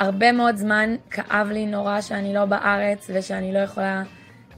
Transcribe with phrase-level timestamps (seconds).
[0.00, 4.02] הרבה מאוד זמן כאב לי נורא שאני לא בארץ ושאני לא יכולה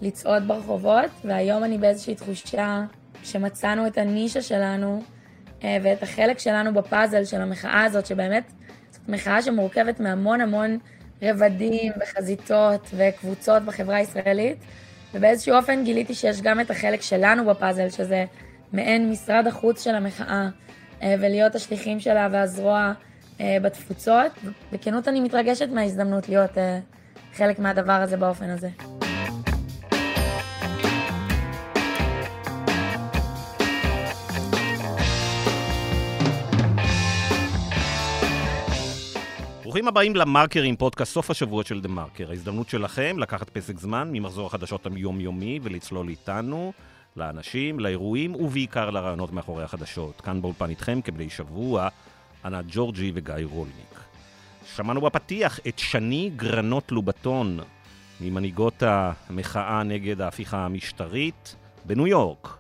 [0.03, 2.84] לצעוד ברחובות, והיום אני באיזושהי תחושה
[3.22, 5.02] שמצאנו את הנישה שלנו
[5.64, 8.52] אה, ואת החלק שלנו בפאזל של המחאה הזאת, שבאמת
[8.91, 10.79] זאת מחאה שמורכבת מהמון המון
[11.23, 14.56] רבדים וחזיתות וקבוצות בחברה הישראלית,
[15.14, 18.24] ובאיזשהו אופן גיליתי שיש גם את החלק שלנו בפאזל, שזה
[18.72, 20.48] מעין משרד החוץ של המחאה,
[21.02, 22.93] אה, ולהיות השליחים שלה והזרוע
[23.63, 24.32] בתפוצות.
[24.73, 26.51] בכנות אני מתרגשת מההזדמנות להיות
[27.35, 28.68] חלק מהדבר הזה באופן הזה.
[39.73, 42.31] ברוכים הבאים למרקרים, פודקאסט סוף השבוע של דה מרקר.
[42.31, 46.73] ההזדמנות שלכם לקחת פסק זמן ממחזור החדשות היומיומי ולצלול איתנו
[47.17, 50.20] לאנשים, לאירועים ובעיקר לרעיונות מאחורי החדשות.
[50.20, 51.89] כאן באולפן איתכם כבני שבוע,
[52.45, 54.01] ענת ג'ורג'י וגיא רולניק.
[54.75, 57.59] שמענו בפתיח את שני גרנות לובטון,
[58.21, 62.57] ממנהיגות המחאה נגד ההפיכה המשטרית בניו יורק.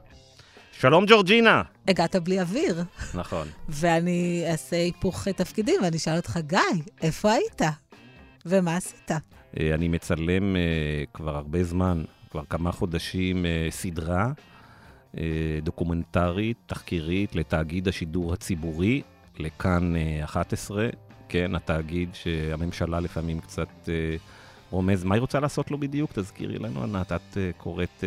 [0.72, 1.62] שלום ג'ורג'ינה.
[1.88, 2.84] הגעת בלי אוויר.
[3.14, 3.48] נכון.
[3.68, 6.58] ואני אעשה היפוך תפקידים ואני אשאל אותך, גיא,
[7.02, 7.62] איפה היית?
[8.46, 9.10] ומה עשית?
[9.60, 10.58] אה, אני מצלם uh,
[11.14, 14.32] כבר הרבה זמן, כבר כמה חודשים, uh, סדרה
[15.12, 15.18] uh,
[15.62, 19.02] דוקומנטרית, תחקירית, לתאגיד השידור הציבורי,
[19.38, 20.88] לכאן uh, 11,
[21.28, 23.68] כן, התאגיד שהממשלה לפעמים קצת...
[23.84, 23.88] Uh,
[24.70, 26.10] רומז, מה היא רוצה לעשות לו בדיוק?
[26.12, 28.04] תזכירי לנו, ענת, את uh, קוראת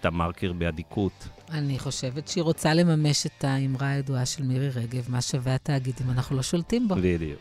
[0.00, 1.28] את המרקר באדיקות.
[1.50, 6.10] אני חושבת שהיא רוצה לממש את האמרה הידועה של מירי רגב, מה שווה התאגיד אם
[6.10, 6.94] אנחנו לא שולטים בו.
[6.94, 7.40] בדיוק.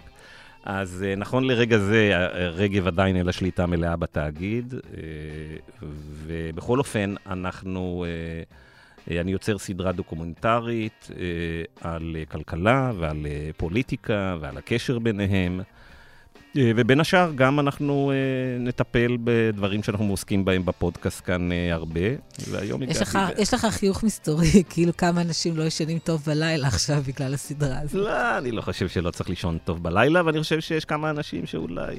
[0.63, 4.73] אז נכון לרגע זה, רגב עדיין אין לה שליטה מלאה בתאגיד,
[6.25, 8.05] ובכל אופן, אנחנו...
[9.07, 11.13] Uh, אני יוצר סדרה דוקומנטרית uh,
[11.81, 15.61] על כלכלה ועל uh, פוליטיקה ועל הקשר ביניהם.
[16.57, 21.99] אה, ובין השאר, גם אנחנו uh, נטפל בדברים שאנחנו עוסקים בהם בפודקאסט כאן uh, הרבה,
[22.49, 22.99] והיום הגעתי...
[22.99, 23.39] לך, ב...
[23.39, 27.93] יש לך חיוך מסתורי, כאילו כמה אנשים לא ישנים טוב בלילה עכשיו בגלל הסדרה הזאת.
[27.93, 31.95] לא, אני לא חושב שלא צריך לישון טוב בלילה, ואני חושב שיש כמה אנשים שאולי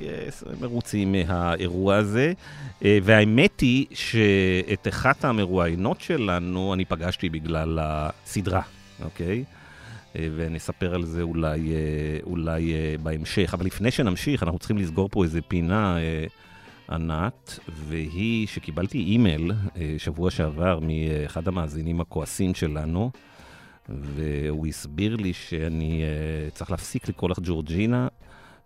[0.60, 2.32] מרוצים מהאירוע הזה.
[2.82, 8.62] והאמת היא שאת אחת המרואיינות שלנו אני פגשתי בגלל הסדרה,
[9.02, 9.44] אוקיי?
[9.48, 9.59] Okay?
[10.16, 13.54] אה, ונספר על זה אולי, אה, אולי אה, בהמשך.
[13.54, 15.96] אבל לפני שנמשיך, אנחנו צריכים לסגור פה איזה פינה,
[16.90, 19.52] ענת, והיא שקיבלתי אימייל
[19.98, 23.10] שבוע שעבר מאחד המאזינים הכועסים שלנו,
[23.88, 26.02] והוא הסביר לי שאני
[26.54, 28.08] צריך להפסיק לקרוא לך ג'ורג'ינה.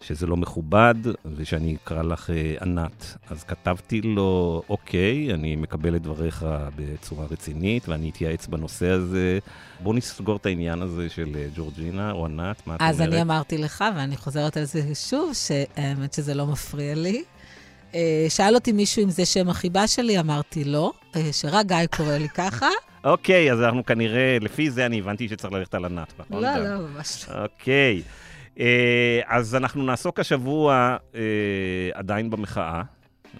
[0.06, 0.94] שזה לא מכובד,
[1.36, 3.16] ושאני אקרא לך אה, ענת.
[3.30, 9.38] אז כתבתי לו, אוקיי, אני מקבל את דבריך בצורה רצינית, ואני אתייעץ בנושא הזה.
[9.80, 12.94] בוא נסגור את העניין הזה של אה, ג'ורג'ינה או ענת, מה את אומרת?
[12.94, 17.24] אז אני אמרתי לך, ואני חוזרת על זה שוב, שהאמת שזה לא מפריע לי.
[17.94, 20.92] אה, שאל אותי מישהו אם זה שם החיבה שלי, אמרתי לא,
[21.32, 22.68] שרק גיא קורא לי ככה.
[23.04, 26.42] אוקיי, אז אנחנו כנראה, לפי זה אני הבנתי שצריך ללכת על ענת, נכון?
[26.42, 27.42] לא, לא, ממש לא.
[27.42, 28.02] אוקיי.
[28.60, 31.20] אה, אז אנחנו נעסוק השבוע אה,
[31.94, 32.82] עדיין במחאה.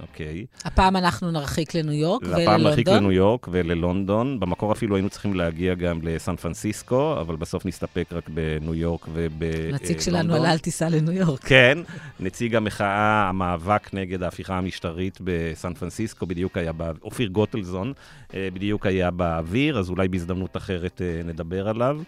[0.00, 0.46] אוקיי.
[0.64, 2.42] הפעם אנחנו נרחיק לניו יורק וללונדון.
[2.42, 4.40] הפעם נרחיק לניו יורק וללונדון.
[4.40, 9.74] במקור אפילו היינו צריכים להגיע גם לסן פרנסיסקו, אבל בסוף נסתפק רק בניו יורק ובלונדון.
[9.74, 11.44] נציג שלנו על אל תיסע לניו יורק.
[11.44, 11.78] כן,
[12.20, 16.72] נציג המחאה, המאבק נגד ההפיכה המשטרית בסן פרנסיסקו, בדיוק היה,
[17.02, 17.92] אופיר גוטלזון,
[18.34, 22.00] אה, בדיוק היה באוויר, אז אולי בהזדמנות אחרת אה, נדבר עליו.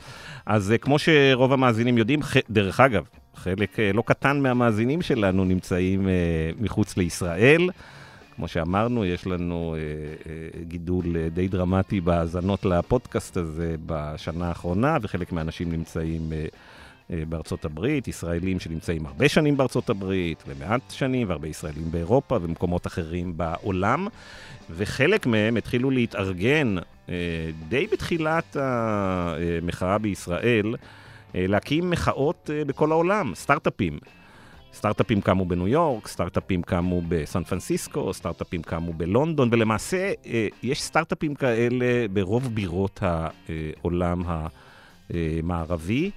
[0.47, 2.21] אז אה, כמו שרוב המאזינים יודעים,
[2.51, 3.05] דרך אגב,
[3.37, 6.15] חלק אה, לא קטן מהמאזינים שלנו נמצאים אה,
[6.61, 7.71] מחוץ לישראל.
[8.37, 11.05] כמו שאמרנו, יש לנו אה, גידול
[11.35, 16.33] די דרמטי בהאזנות לפודקאסט הזה בשנה האחרונה, וחלק מהאנשים נמצאים
[17.11, 23.37] בארצות הברית, ישראלים שנמצאים הרבה שנים בארצות הברית, ומעט שנים, והרבה ישראלים באירופה ומקומות אחרים
[23.37, 24.07] בעולם.
[24.71, 26.77] וחלק מהם התחילו להתארגן
[27.69, 30.75] די בתחילת המחאה בישראל.
[31.35, 33.99] אה, להקים מחאות אה, בכל העולם, סטארט-אפים.
[34.75, 41.35] סטארט-אפים קמו בניו יורק, סטארט-אפים קמו בסן פרנסיסקו, סטארט-אפים קמו בלונדון, ולמעשה אה, יש סטארט-אפים
[41.35, 44.23] כאלה ברוב בירות העולם
[45.11, 46.11] המערבי,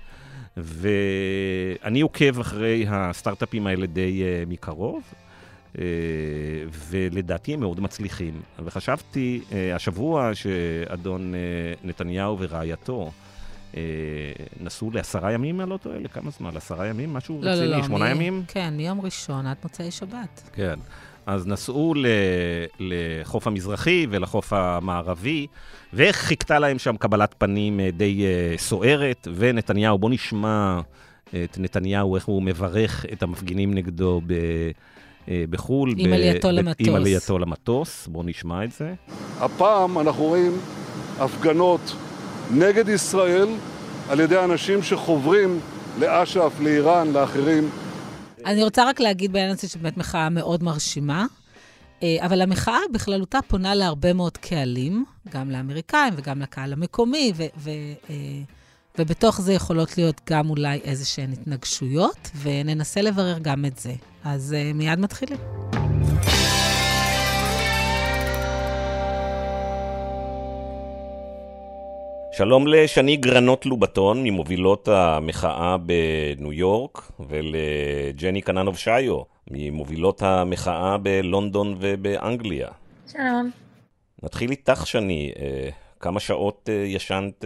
[0.57, 5.03] ואני עוקב אחרי הסטארט-אפים האלה די מקרוב.
[6.89, 8.41] ולדעתי הם מאוד מצליחים.
[8.65, 9.41] וחשבתי
[9.75, 11.33] השבוע שאדון
[11.83, 13.11] נתניהו ורעייתו,
[14.59, 16.53] נסעו לעשרה ימים, אני לא טועה, לכמה זמן?
[16.53, 17.13] לעשרה ימים?
[17.13, 17.67] משהו לא, רציני?
[17.67, 18.11] לא, לא, שמונה מ...
[18.11, 18.43] ימים?
[18.47, 20.49] כן, מיום ראשון עד מוצאי שבת.
[20.53, 20.79] כן.
[21.25, 22.05] אז נסעו ל...
[22.79, 25.47] לחוף המזרחי ולחוף המערבי,
[25.93, 28.23] וחיכתה להם שם קבלת פנים אה, די
[28.55, 30.79] uh, סוערת, ונתניהו, בוא נשמע
[31.27, 34.33] את נתניהו, איך הוא מברך את המפגינים נגדו ב...
[35.29, 35.93] אה, בחו"ל.
[35.97, 36.87] עם עלייתו למטוס.
[36.87, 38.07] עם עלייתו למטוס.
[38.07, 38.93] בואו נשמע את זה.
[39.39, 40.51] הפעם אנחנו רואים
[41.19, 41.95] הפגנות
[42.49, 43.47] נגד ישראל
[44.09, 45.59] על ידי אנשים שחוברים
[45.99, 47.69] לאש"ף, לאיראן, לאחרים.
[48.45, 51.25] אני רוצה רק להגיד בעניין הזה שבאמת מחאה מאוד מרשימה,
[52.03, 57.69] אה, אבל המחאה בכללותה פונה להרבה מאוד קהלים, גם לאמריקאים וגם לקהל המקומי, ו- ו-
[58.09, 58.15] אה,
[58.99, 63.93] ובתוך זה יכולות להיות גם אולי איזה שהן התנגשויות, וננסה לברר גם את זה.
[64.23, 65.37] אז uh, מיד מתחילים.
[72.39, 79.21] שלום לשני גרנות לובטון, ממובילות המחאה בניו יורק, ולג'ני קננוב שיו,
[79.51, 82.67] ממובילות המחאה בלונדון ובאנגליה.
[83.11, 83.51] שלום.
[84.23, 85.31] נתחיל איתך, שני.
[85.39, 85.69] אה,
[85.99, 87.45] כמה שעות אה, ישנת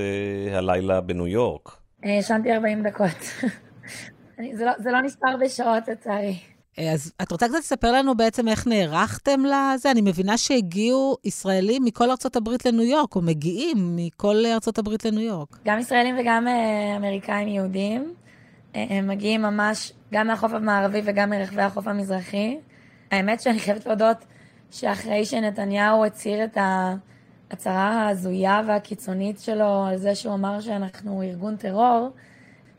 [0.51, 1.77] הלילה בניו יורק?
[2.03, 3.43] ישנתי 40 דקות.
[4.57, 6.35] זה, לא, זה לא נספר בשעות, לצערי.
[6.79, 9.91] אה, אז את רוצה קצת לספר לנו בעצם איך נערכתם לזה?
[9.91, 15.21] אני מבינה שהגיעו ישראלים מכל ארצות הברית לניו יורק, או מגיעים מכל ארצות הברית לניו
[15.21, 15.59] יורק.
[15.65, 18.13] גם ישראלים וגם uh, אמריקאים יהודים.
[18.73, 22.57] Uh, הם מגיעים ממש גם מהחוף המערבי וגם מרחבי החוף המזרחי.
[23.11, 24.17] האמת שאני חייבת להודות
[24.71, 32.09] שאחרי שנתניהו הצהיר את ההצהרה ההזויה והקיצונית שלו על זה שהוא אמר שאנחנו ארגון טרור,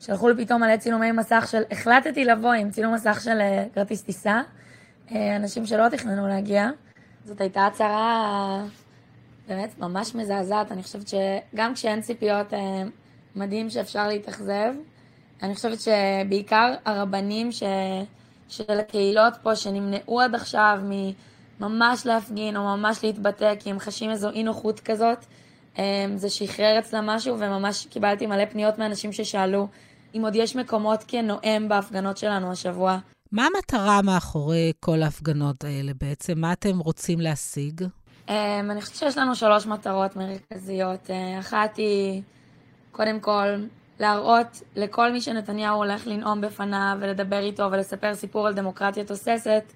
[0.06, 4.02] שלחו לי פתאום מלא צילומי מסך של, החלטתי לבוא עם צילום מסך של אה, כרטיס
[4.02, 4.40] טיסה,
[5.12, 6.70] אה, אנשים שלא תכננו להגיע.
[7.24, 8.64] זאת הייתה הצהרה
[9.48, 12.82] באמת ממש מזעזעת, אני חושבת שגם כשאין ציפיות, אה,
[13.36, 14.74] מדהים שאפשר להתאכזב.
[15.42, 17.62] אני חושבת שבעיקר הרבנים ש...
[18.48, 20.78] של הקהילות פה, שנמנעו עד עכשיו
[21.60, 25.24] ממש להפגין או ממש להתבטא, כי הם חשים איזו אי נוחות כזאת,
[26.16, 29.68] זה שחרר אצלם משהו, וממש קיבלתי מלא פניות מאנשים ששאלו
[30.14, 32.98] אם עוד יש מקומות כנואם בהפגנות שלנו השבוע.
[33.32, 36.38] מה המטרה מאחורי כל ההפגנות האלה בעצם?
[36.38, 37.80] מה אתם רוצים להשיג?
[38.28, 38.30] Um,
[38.70, 41.10] אני חושבת שיש לנו שלוש מטרות מרכזיות.
[41.10, 42.22] Uh, אחת היא,
[42.92, 43.46] קודם כל,
[44.00, 49.72] להראות לכל מי שנתניהו הולך לנאום בפניו ולדבר איתו ולספר סיפור על דמוקרטיה תוססת,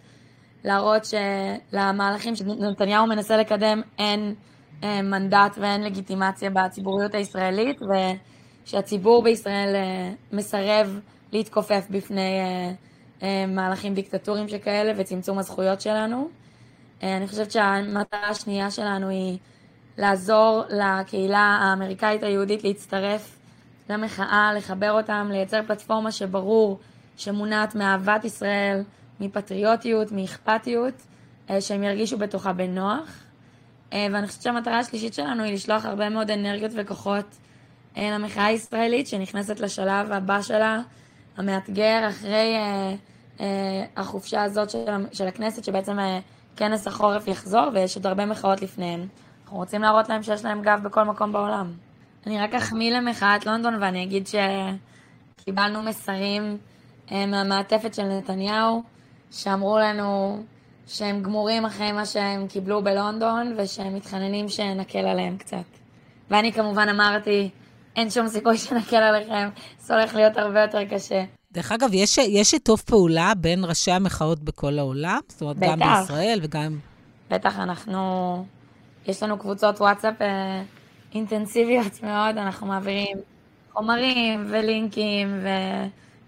[0.64, 4.34] להראות שלמהלכים שנתניהו מנסה לקדם אין
[4.80, 7.92] uh, מנדט ואין לגיטימציה בציבוריות הישראלית, ו...
[8.68, 11.00] שהציבור בישראל אה, מסרב
[11.32, 12.72] להתכופף בפני אה,
[13.22, 16.28] אה, מהלכים דיקטטוריים שכאלה וצמצום הזכויות שלנו.
[17.02, 19.38] אני חושבת שהמטרה השנייה שלנו היא
[19.98, 23.38] לעזור לקהילה האמריקאית היהודית להצטרף
[23.90, 26.78] למחאה, לחבר אותם, לייצר פלטפורמה שברור
[27.16, 28.82] שמונעת מאהבת ישראל,
[29.20, 30.94] מפטריוטיות, מאכפתיות,
[31.60, 33.22] שהם ירגישו בתוכה בנוח.
[33.92, 37.24] ואני חושבת שהמטרה השלישית שלנו היא לשלוח הרבה מאוד אנרגיות וכוחות
[38.02, 40.80] למחאה הישראלית שנכנסת לשלב הבא שלה,
[41.36, 42.94] המאתגר, אחרי אה,
[43.40, 46.18] אה, החופשה הזאת של, של הכנסת, שבעצם אה,
[46.56, 49.06] כנס החורף יחזור, ויש עוד הרבה מחאות לפניהן.
[49.44, 51.72] אנחנו רוצים להראות להם שיש להם גב בכל מקום בעולם.
[52.26, 54.28] אני רק אחמיא למחאת לונדון ואני אגיד
[55.40, 56.58] שקיבלנו מסרים
[57.12, 58.82] אה, מהמעטפת של נתניהו,
[59.30, 60.42] שאמרו לנו
[60.86, 65.56] שהם גמורים אחרי מה שהם קיבלו בלונדון, ושהם מתחננים שנקל עליהם קצת.
[66.30, 67.50] ואני כמובן אמרתי,
[67.98, 69.48] אין שום סיכוי שנקל עליכם,
[69.78, 71.24] זה הולך להיות הרבה יותר קשה.
[71.52, 75.18] דרך אגב, יש, יש שיתוף פעולה בין ראשי המחאות בכל העולם?
[75.28, 75.66] זאת אומרת, בטח.
[75.66, 76.78] גם בישראל וגם...
[77.30, 78.44] בטח, אנחנו...
[79.06, 80.62] יש לנו קבוצות וואטסאפ אה,
[81.14, 83.16] אינטנסיביות מאוד, אנחנו מעבירים
[83.72, 85.40] חומרים ולינקים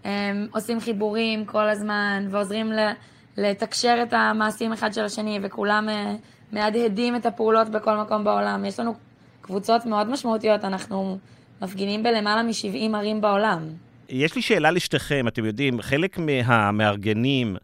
[0.04, 2.90] ועושים אה, חיבורים כל הזמן ועוזרים ל,
[3.36, 6.14] לתקשר את המעשים אחד של השני וכולם אה,
[6.52, 8.64] מהדהדים את הפעולות בכל מקום בעולם.
[8.64, 8.94] יש לנו
[9.40, 11.18] קבוצות מאוד משמעותיות, אנחנו
[11.62, 13.62] מפגינים בלמעלה מ-70 ערים בעולם.
[14.08, 17.56] יש לי שאלה לשתיכם, אתם יודעים, חלק מהמארגנים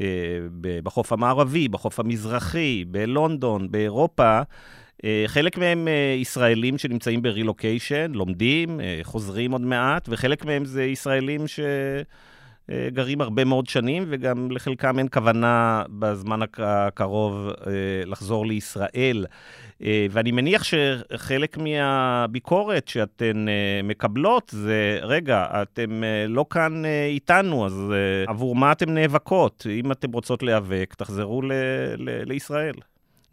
[0.00, 0.06] אה,
[0.82, 4.40] בחוף המערבי, בחוף המזרחי, בלונדון, באירופה,
[5.04, 10.84] אה, חלק מהם אה, ישראלים שנמצאים ברילוקיישן, לומדים, אה, חוזרים עוד מעט, וחלק מהם זה
[10.84, 11.60] ישראלים ש...
[12.72, 17.72] אה, גרים הרבה מאוד שנים, וגם לחלקם אין כוונה בזמן הקרוב אה,
[18.06, 19.26] לחזור לישראל.
[19.82, 23.46] אה, ואני מניח שחלק מהביקורת שאתן
[23.84, 27.92] מקבלות זה, רגע, אתם לא כאן איתנו, אז
[28.26, 29.66] עבור מה אתן נאבקות?
[29.70, 31.52] אם אתן רוצות להיאבק, תחזרו ל-
[31.98, 32.74] ל- לישראל.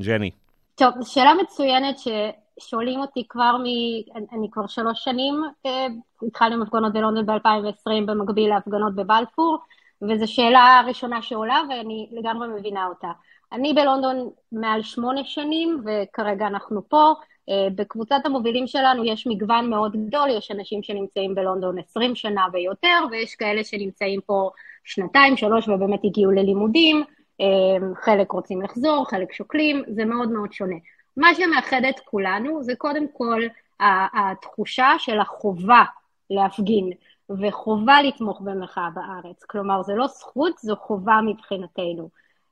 [0.01, 0.31] ג'ני.
[0.75, 2.07] טוב, שאלה מצוינת ש...
[2.59, 3.65] שואלים אותי כבר מ...
[4.37, 5.87] אני כבר שלוש שנים, אה,
[6.27, 9.57] התחלנו עם הפגנות בלונדון ב-2020 במקביל להפגנות בבלפור,
[10.01, 13.11] וזו שאלה ראשונה שעולה ואני לגמרי מבינה אותה.
[13.51, 17.13] אני בלונדון מעל שמונה שנים וכרגע אנחנו פה.
[17.75, 23.35] בקבוצת המובילים שלנו יש מגוון מאוד גדול, יש אנשים שנמצאים בלונדון 20 שנה ויותר, ויש
[23.35, 24.49] כאלה שנמצאים פה
[24.83, 27.03] שנתיים, שלוש, ובאמת הגיעו ללימודים,
[28.03, 30.75] חלק רוצים לחזור, חלק שוקלים, זה מאוד מאוד שונה.
[31.19, 33.41] מה שמאחד את כולנו זה קודם כל
[33.79, 35.83] התחושה של החובה
[36.29, 36.89] להפגין,
[37.29, 39.43] וחובה לתמוך במחאה בארץ.
[39.43, 42.09] כלומר, זה לא זכות, זו חובה מבחינתנו.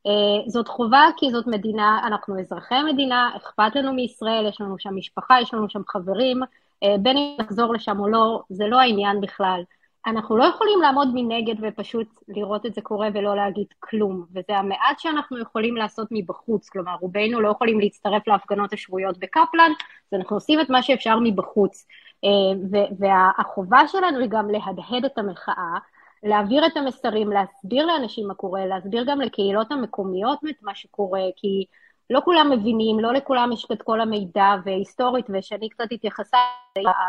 [0.07, 4.95] Uh, זאת חובה כי זאת מדינה, אנחנו אזרחי המדינה, אכפת לנו מישראל, יש לנו שם
[4.95, 9.21] משפחה, יש לנו שם חברים, uh, בין אם נחזור לשם או לא, זה לא העניין
[9.21, 9.61] בכלל.
[10.07, 14.99] אנחנו לא יכולים לעמוד מנגד ופשוט לראות את זה קורה ולא להגיד כלום, וזה המעט
[14.99, 19.71] שאנחנו יכולים לעשות מבחוץ, כלומר רובנו לא יכולים להצטרף להפגנות השבועיות בקפלן,
[20.11, 21.87] אז אנחנו עושים את מה שאפשר מבחוץ.
[22.23, 25.77] אה, והחובה שלנו היא גם להדהד את המחאה,
[26.23, 31.65] להעביר את המסרים, להסביר לאנשים מה קורה, להסביר גם לקהילות המקומיות את מה שקורה, כי
[32.09, 36.37] לא כולם מבינים, לא לכולם יש את כל המידע, והיסטורית, ושאני קצת התייחסה,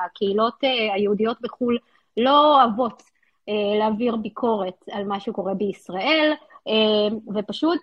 [0.07, 1.79] הקהילות אה, היהודיות בחו"ל
[2.19, 3.03] לא אוהבות
[3.49, 6.33] אה, להעביר ביקורת על מה שקורה בישראל,
[6.69, 7.81] אה, ופשוט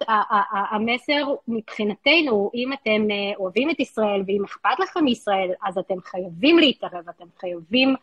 [0.72, 6.60] המסר מבחינתנו, אם אתם אה, אוהבים את ישראל ואם אכפת לכם מישראל, אז אתם חייבים
[6.60, 7.96] להתערב, אתם חייבים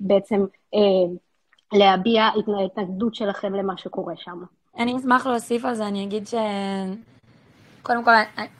[0.00, 0.44] בעצם
[1.72, 4.42] להביע את ההתנגדות שלכם למה שקורה שם.
[4.78, 6.34] אני אשמח להוסיף על זה, אני אגיד ש...
[7.82, 8.10] קודם כל,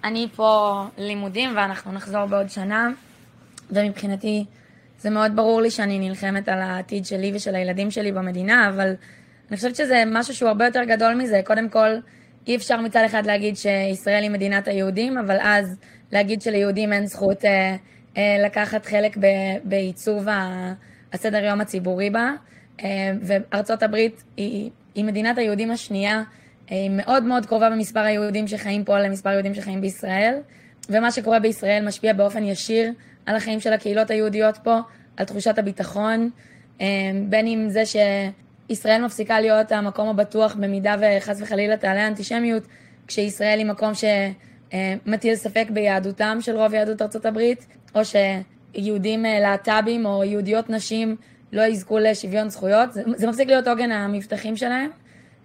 [0.04, 2.88] אני פה לימודים ואנחנו נחזור בעוד שנה,
[3.71, 4.44] ומבחינתי
[5.02, 8.94] זה מאוד ברור לי שאני נלחמת על העתיד שלי ושל הילדים שלי במדינה, אבל
[9.49, 11.40] אני חושבת שזה משהו שהוא הרבה יותר גדול מזה.
[11.44, 11.88] קודם כל,
[12.47, 15.76] אי אפשר מצד אחד להגיד שישראל היא מדינת היהודים, אבל אז
[16.12, 17.76] להגיד שליהודים אין זכות אה,
[18.16, 19.26] אה, לקחת חלק ב,
[19.64, 20.26] בעיצוב
[21.12, 22.30] הסדר יום הציבורי בה.
[22.85, 26.23] אה, וארצות הברית היא, היא מדינת היהודים השנייה,
[26.71, 30.35] אה, היא מאוד מאוד קרובה במספר היהודים שחיים פה למספר היהודים שחיים בישראל,
[30.88, 32.92] ומה שקורה בישראל משפיע באופן ישיר
[33.26, 34.79] על החיים של הקהילות היהודיות פה,
[35.17, 36.31] על תחושת הביטחון,
[36.81, 36.87] אה,
[37.29, 42.62] בין אם זה שישראל מפסיקה להיות המקום הבטוח במידה וחס וחלילה תעלה אנטישמיות,
[43.07, 50.07] כשישראל היא מקום שמטיל ספק ביהדותם של רוב יהדות ארצות הברית, או שיהודים אה, להט"בים
[50.07, 51.17] או יהודיות נשים
[51.52, 54.91] לא יזכו לשוויון זכויות, זה, מפסיק להיות עוגן המבטחים שלהם.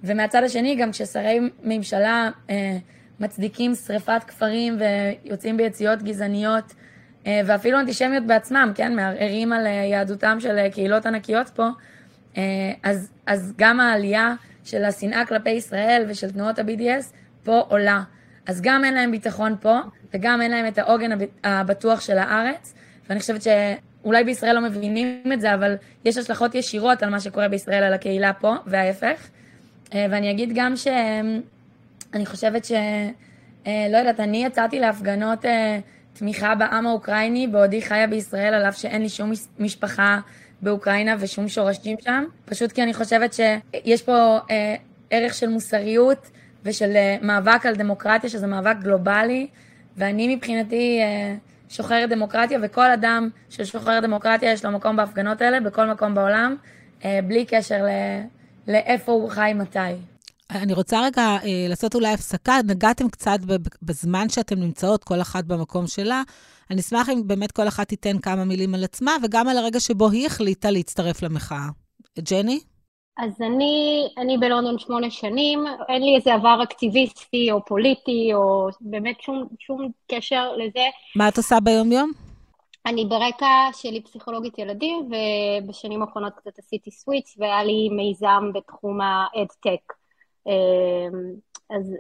[0.04, 2.78] ומהצד השני, גם כששרי ממשלה אה,
[3.20, 6.87] מצדיקים שריפת כפרים ויוצאים ביציאות גזעניות אה,
[7.26, 11.68] ואפילו אנטישמיות בעצמם, כן, מערערים על אה, יהדותם של אה, קהילות ענקיות פה,
[12.84, 14.34] אז, אז גם העלייה
[14.64, 18.02] של השנאה כלפי ישראל ושל תנועות ה-BDS פה עולה.
[18.48, 19.80] אז גם אין להם ביטחון פה,
[20.14, 21.12] וגם אין להם את העוגן
[21.44, 22.74] הבטוח של הארץ,
[23.10, 27.48] ואני חושבת שאולי בישראל לא מבינים את זה, אבל יש השלכות ישירות על מה שקורה
[27.48, 29.28] בישראל, על הקהילה פה, וההפך.
[29.94, 32.72] ואני אגיד גם שאני חושבת ש...
[33.66, 35.46] לא יודעת, אני יצאתי להפגנות
[36.18, 40.20] תמיכה בעם האוקראיני בעודי חיה בישראל, על אף שאין לי שום משפחה
[40.62, 42.24] באוקראינה ושום שורשים שם.
[42.46, 44.76] פשוט כי אני חושבת שיש פה אה,
[45.10, 46.30] ערך של מוסריות
[46.64, 49.48] ושל אה, מאבק על דמוקרטיה, שזה מאבק גלובלי,
[49.98, 51.36] ואני מבחינתי אה,
[51.70, 56.56] שוחרת דמוקרטיה, וכל אדם ששוחר דמוקרטיה יש לו מקום בהפגנות האלה, בכל מקום בעולם,
[57.06, 57.90] אה, בלי קשר ל,
[58.72, 59.80] לאיפה הוא חי מתי.
[60.52, 62.60] אני רוצה רגע אה, לעשות אולי הפסקה.
[62.68, 63.40] נגעתם קצת
[63.82, 66.24] בזמן שאתן נמצאות, כל אחת במקום שלה.
[66.72, 70.10] אני אשמח אם באמת כל אחת תיתן כמה מילים על עצמה, וגם על הרגע שבו
[70.10, 71.68] היא החליטה להצטרף למחאה.
[72.20, 72.60] ג'ני?
[73.18, 79.22] אז אני, אני בלונדון שמונה שנים, אין לי איזה עבר אקטיביסטי או פוליטי, או באמת
[79.22, 80.86] שום, שום קשר לזה.
[81.16, 82.12] מה את עושה ביום-יום?
[82.86, 89.97] אני ברקע שלי פסיכולוגית ילדים, ובשנים האחרונות קצת עשיתי סוויץ', והיה לי מיזם בתחום האד-טק.
[90.48, 91.94] אמ, אז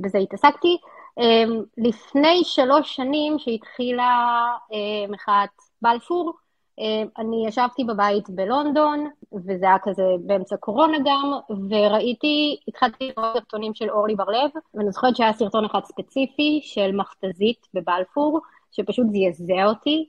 [0.00, 0.76] בזה התעסקתי.
[1.18, 5.50] אמ, לפני שלוש שנים שהתחילה אה, מחאת
[5.82, 6.32] בלפור,
[6.78, 11.32] אמ, אני ישבתי בבית בלונדון, וזה היה כזה באמצע קורונה גם,
[11.70, 17.66] וראיתי, התחלתי לראות סרטונים של אורלי בר-לב, ואני זוכרת שהיה סרטון אחד ספציפי של מכתזית
[17.74, 18.40] בבלפור,
[18.72, 20.08] שפשוט זעזע אותי,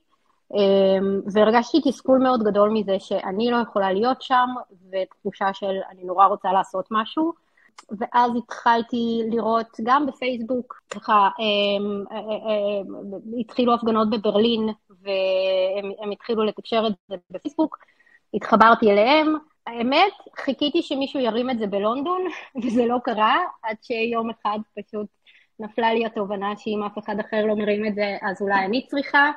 [1.34, 4.48] והרגשתי תסכול מאוד גדול מזה שאני לא יכולה להיות שם,
[4.92, 7.43] ותחושה של אני נורא רוצה לעשות משהו.
[8.00, 14.70] ואז התחלתי לראות גם בפייסבוק, ככה, הם, הם, הם, התחילו הפגנות בברלין
[15.02, 17.78] והם התחילו לתקשר את זה בפייסבוק,
[18.34, 19.36] התחברתי אליהם.
[19.68, 22.22] האמת, חיכיתי שמישהו ירים את זה בלונדון,
[22.64, 25.08] וזה לא קרה, עד שיום אחד פשוט
[25.60, 29.32] נפלה לי התובנה שאם אף אחד אחר לא מרים את זה, אז אולי אני צריכה.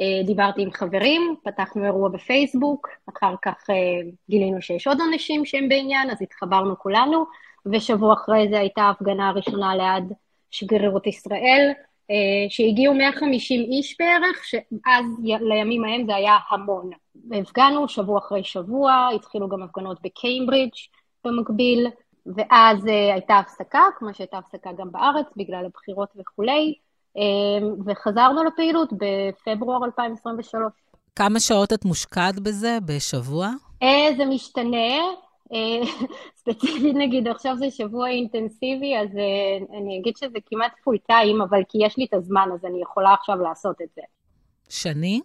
[0.00, 5.68] אה, דיברתי עם חברים, פתחנו אירוע בפייסבוק, אחר כך אה, גילינו שיש עוד אנשים שהם
[5.68, 7.24] בעניין, אז התחברנו כולנו.
[7.72, 10.12] ושבוע אחרי זה הייתה ההפגנה הראשונה ליד
[10.50, 11.72] שגרירות ישראל,
[12.48, 15.04] שהגיעו 150 איש בערך, שאז
[15.40, 16.90] לימים ההם זה היה המון.
[17.30, 20.72] והפגנו שבוע אחרי שבוע, התחילו גם הפגנות בקיימברידג'
[21.24, 21.86] במקביל,
[22.26, 26.74] ואז הייתה הפסקה, כמו שהייתה הפסקה גם בארץ, בגלל הבחירות וכולי,
[27.86, 30.72] וחזרנו לפעילות בפברואר 2023.
[31.16, 33.48] כמה שעות את מושקעת בזה בשבוע?
[34.16, 34.98] זה משתנה.
[36.40, 39.08] ספציפית נגיד, עכשיו זה שבוע אינטנסיבי, אז
[39.78, 43.14] אני אגיד שזה כמעט פול טיים, אבל כי יש לי את הזמן, אז אני יכולה
[43.14, 44.02] עכשיו לעשות את זה.
[44.68, 45.20] שני?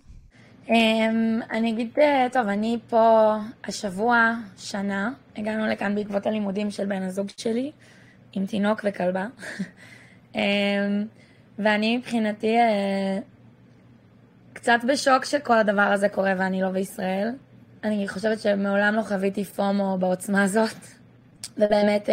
[1.52, 1.98] אני אגיד,
[2.34, 7.72] טוב, אני פה השבוע, שנה, הגענו לכאן בעקבות הלימודים של בן הזוג שלי,
[8.34, 9.28] עם תינוק וכלבה.
[11.60, 12.56] ואני מבחינתי
[14.54, 17.32] קצת בשוק שכל הדבר הזה קורה ואני לא בישראל.
[17.84, 20.76] אני חושבת שמעולם לא חוויתי פומו בעוצמה הזאת,
[21.58, 22.10] ובאמת,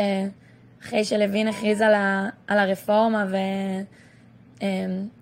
[0.83, 3.27] אחרי שלוין הכריז על, ה, על הרפורמה,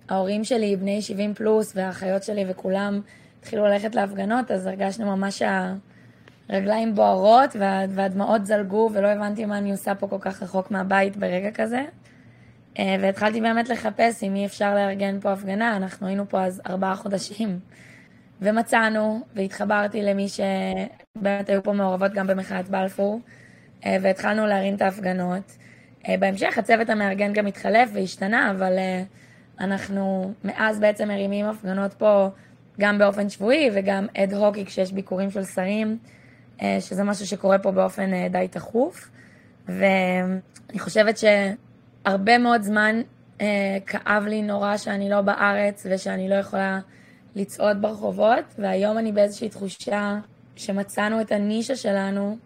[0.09, 3.01] וההורים שלי, בני 70 פלוס, והאחיות שלי וכולם
[3.39, 5.43] התחילו ללכת להפגנות, אז הרגשנו ממש
[6.49, 7.55] שהרגליים בוערות,
[7.89, 11.85] והדמעות זלגו, ולא הבנתי מה אני עושה פה כל כך רחוק מהבית ברגע כזה.
[12.79, 17.59] והתחלתי באמת לחפש אם אי אפשר לארגן פה הפגנה, אנחנו היינו פה אז ארבעה חודשים.
[18.41, 23.19] ומצאנו, והתחברתי למי שבאמת היו פה מעורבות גם במחאת בלפור,
[23.85, 25.57] והתחלנו להרים את ההפגנות.
[26.19, 28.73] בהמשך הצוות המארגן גם התחלף והשתנה, אבל
[29.59, 32.29] אנחנו מאז בעצם מרימים הפגנות פה
[32.79, 35.97] גם באופן שבועי וגם אד הוקי כשיש ביקורים של שרים,
[36.79, 39.09] שזה משהו שקורה פה באופן די תכוף.
[39.65, 43.01] ואני חושבת שהרבה מאוד זמן
[43.85, 46.79] כאב לי נורא שאני לא בארץ ושאני לא יכולה
[47.37, 50.19] לצעוד ברחובות, והיום אני באיזושהי תחושה
[50.55, 52.37] שמצאנו את הנישה שלנו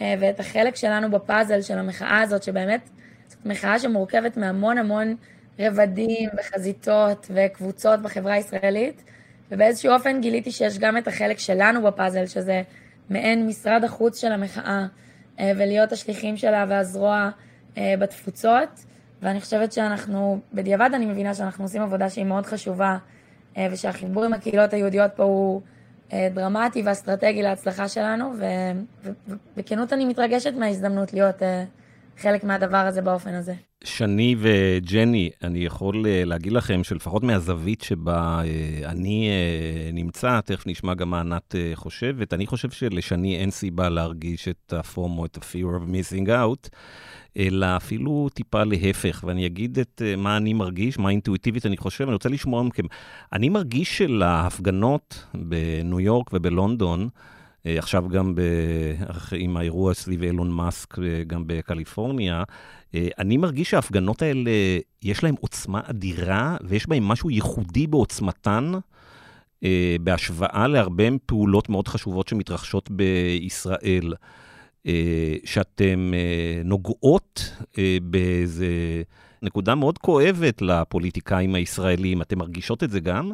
[0.00, 2.90] ואת החלק שלנו בפאזל של המחאה הזאת, שבאמת
[3.28, 5.16] זאת מחאה שמורכבת מהמון המון
[5.58, 9.02] רבדים וחזיתות וקבוצות בחברה הישראלית,
[9.50, 12.62] ובאיזשהו אופן גיליתי שיש גם את החלק שלנו בפאזל, שזה
[13.10, 14.86] מעין משרד החוץ של המחאה,
[15.40, 17.30] ולהיות השליחים שלה והזרוע
[17.76, 18.84] בתפוצות,
[19.22, 22.96] ואני חושבת שאנחנו, בדיעבד אני מבינה שאנחנו עושים עבודה שהיא מאוד חשובה,
[23.58, 25.62] ושהחיבור עם הקהילות היהודיות פה הוא
[26.34, 28.32] דרמטי ואסטרטגי להצלחה שלנו,
[29.56, 31.42] ובכנות אני מתרגשת מההזדמנות להיות
[32.18, 33.54] חלק מהדבר הזה באופן הזה.
[33.84, 38.42] שני וג'ני, אני יכול להגיד לכם שלפחות מהזווית שבה
[38.84, 39.30] אני
[39.92, 45.26] נמצא, תכף נשמע גם מה ענת חושבת, אני חושב שלשני אין סיבה להרגיש את הפומו,
[45.26, 46.68] את ה-fear of missing out,
[47.36, 52.12] אלא אפילו טיפה להפך, ואני אגיד את מה אני מרגיש, מה אינטואיטיבית אני חושב, אני
[52.12, 52.84] רוצה לשמוע מכם.
[53.32, 57.08] אני מרגיש שלהפגנות בניו יורק ובלונדון,
[57.64, 58.40] עכשיו גם ב...
[59.36, 62.42] עם האירוע סביב אילון מאסק, גם בקליפורניה,
[62.94, 64.50] אני מרגיש שההפגנות האלה,
[65.02, 68.72] יש להן עוצמה אדירה, ויש בהן משהו ייחודי בעוצמתן,
[70.00, 74.14] בהשוואה להרבה פעולות מאוד חשובות שמתרחשות בישראל.
[75.44, 76.10] שאתן
[76.64, 77.56] נוגעות
[78.02, 78.66] באיזה
[79.42, 82.22] נקודה מאוד כואבת לפוליטיקאים הישראלים.
[82.22, 83.32] אתן מרגישות את זה גם?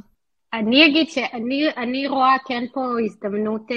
[0.58, 3.70] אני אגיד שאני רואה כן פה הזדמנות,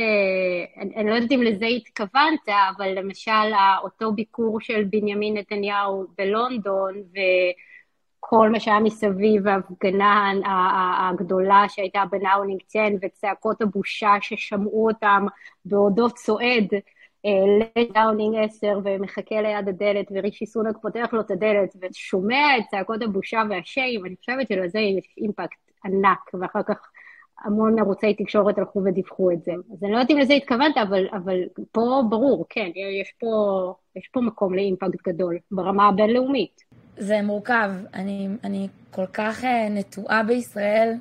[0.78, 3.52] אני, אני לא יודעת אם לזה התכוונת, אבל למשל
[3.84, 10.32] אותו ביקור של בנימין נתניהו בלונדון, וכל מה שהיה מסביב, ההפגנה
[11.10, 15.26] הגדולה שהייתה בנאונינג 10, וצעקות הבושה ששמעו אותם
[15.66, 16.68] בעודו צועד,
[17.78, 23.42] לדאונינג 10 ומחכה ליד הדלת ורישי סונק פותח לו את הדלת ושומע את צעקות הבושה
[23.50, 26.78] וה shame, אני חושבת שלזה יש אימפקט ענק, ואחר כך
[27.44, 29.52] המון ערוצי תקשורת הלכו ודיווחו את זה.
[29.52, 31.40] אז אני לא יודעת אם לזה התכוונת, אבל, אבל
[31.72, 32.70] פה ברור, כן,
[33.02, 33.28] יש פה,
[33.96, 36.62] יש פה מקום לאימפקט גדול ברמה הבינלאומית.
[36.98, 37.72] זה מורכב.
[37.94, 40.94] אני, אני כל כך נטועה בישראל,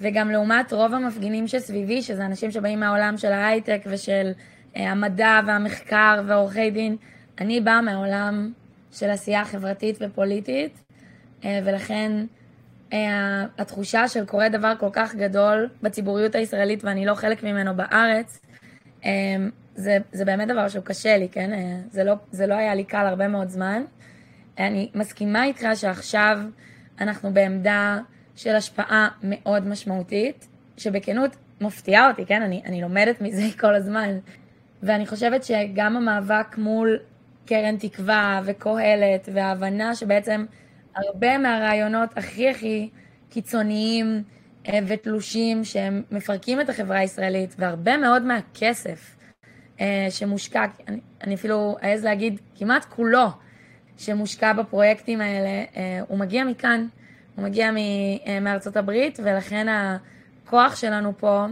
[0.00, 4.32] וגם לעומת רוב המפגינים שסביבי, שזה אנשים שבאים מהעולם של ההייטק ושל
[4.74, 6.96] המדע והמחקר ועורכי דין,
[7.40, 8.52] אני באה מהעולם
[8.92, 10.82] של עשייה חברתית ופוליטית,
[11.44, 12.12] ולכן
[13.58, 18.40] התחושה של קורה דבר כל כך גדול בציבוריות הישראלית ואני לא חלק ממנו בארץ,
[19.74, 21.50] זה, זה באמת דבר שהוא קשה לי, כן?
[21.90, 23.82] זה לא, זה לא היה לי קל הרבה מאוד זמן.
[24.58, 26.38] אני מסכימה איתך שעכשיו
[27.00, 27.98] אנחנו בעמדה
[28.36, 32.42] של השפעה מאוד משמעותית, שבכנות מפתיעה אותי, כן?
[32.42, 34.18] אני, אני לומדת מזה כל הזמן.
[34.82, 36.98] ואני חושבת שגם המאבק מול
[37.46, 40.44] קרן תקווה וקהלת, וההבנה שבעצם
[40.96, 42.90] הרבה מהרעיונות הכי הכי
[43.30, 44.22] קיצוניים
[44.86, 49.16] ותלושים שהם מפרקים את החברה הישראלית, והרבה מאוד מהכסף
[50.10, 53.26] שמושקע, אני, אני אפילו אעז להגיד כמעט כולו,
[53.98, 55.64] שמושקע בפרויקטים האלה,
[56.08, 56.86] הוא מגיע מכאן,
[57.36, 57.70] הוא מגיע
[58.40, 61.46] מארצות הברית, ולכן הכוח שלנו פה,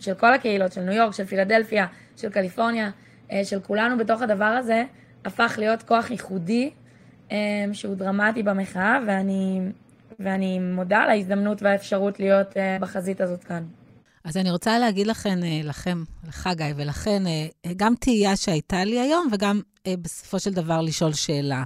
[0.00, 2.90] של כל הקהילות, של ניו יורק, של פילדלפיה, של קליפורניה,
[3.44, 4.84] של כולנו בתוך הדבר הזה,
[5.24, 6.70] הפך להיות כוח ייחודי
[7.72, 9.60] שהוא דרמטי במחאה, ואני,
[10.20, 12.48] ואני מודה על ההזדמנות והאפשרות להיות
[12.80, 13.64] בחזית הזאת כאן.
[14.24, 17.22] אז אני רוצה להגיד לכם, לכם, לך גיא ולכן,
[17.76, 21.64] גם תהייה שהייתה לי היום, וגם בסופו של דבר לשאול שאלה.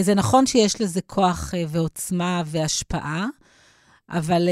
[0.00, 3.26] זה נכון שיש לזה כוח ועוצמה והשפעה,
[4.10, 4.48] אבל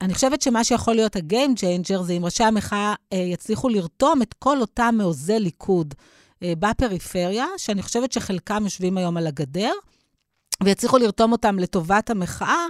[0.00, 4.60] אני חושבת שמה שיכול להיות ה-game changer זה אם ראשי המחאה יצליחו לרתום את כל
[4.60, 5.94] אותם מעוזי ליכוד
[6.42, 9.72] בפריפריה, שאני חושבת שחלקם יושבים היום על הגדר,
[10.62, 12.66] ויצליחו לרתום אותם לטובת המחאה,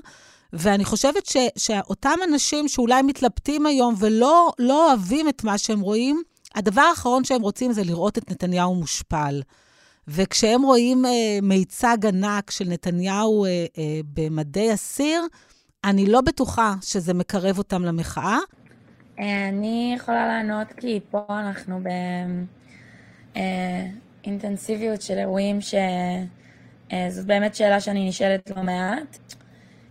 [0.52, 6.22] ואני חושבת ש, שאותם אנשים שאולי מתלבטים היום ולא לא אוהבים את מה שהם רואים,
[6.54, 9.42] הדבר האחרון שהם רוצים זה לראות את נתניהו מושפל.
[10.08, 15.22] וכשהם רואים אה, מיצג ענק של נתניהו אה, אה, במדי אסיר,
[15.84, 18.38] אני לא בטוחה שזה מקרב אותם למחאה.
[19.18, 21.80] אני יכולה לענות כי פה אנחנו
[23.34, 29.18] באינטנסיביות של אירועים שזאת באמת שאלה שאני נשאלת לא מעט.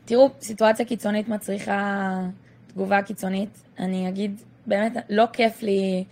[0.05, 2.19] תראו, סיטואציה קיצונית מצריכה
[2.67, 3.63] תגובה קיצונית.
[3.79, 6.03] אני אגיד, באמת, לא כיף לי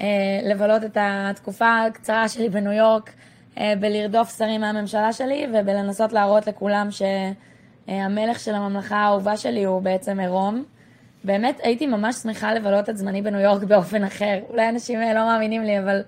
[0.00, 0.06] אה,
[0.44, 3.12] לבלות את התקופה הקצרה שלי בניו יורק
[3.58, 10.20] אה, בלרדוף שרים מהממשלה שלי ובלנסות להראות לכולם שהמלך של הממלכה האהובה שלי הוא בעצם
[10.20, 10.64] עירום.
[11.24, 14.38] באמת, הייתי ממש שמחה לבלות את זמני בניו יורק באופן אחר.
[14.48, 16.02] אולי אנשים לא מאמינים לי, אבל אה,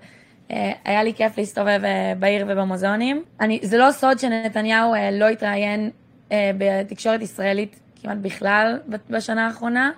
[0.85, 3.23] היה לי כיף להסתובב אה, בעיר ובמוזיאונים.
[3.39, 5.89] אני, זה לא סוד שנתניהו אה, לא התראיין
[6.31, 9.91] אה, בתקשורת ישראלית כמעט בכלל בשנה האחרונה,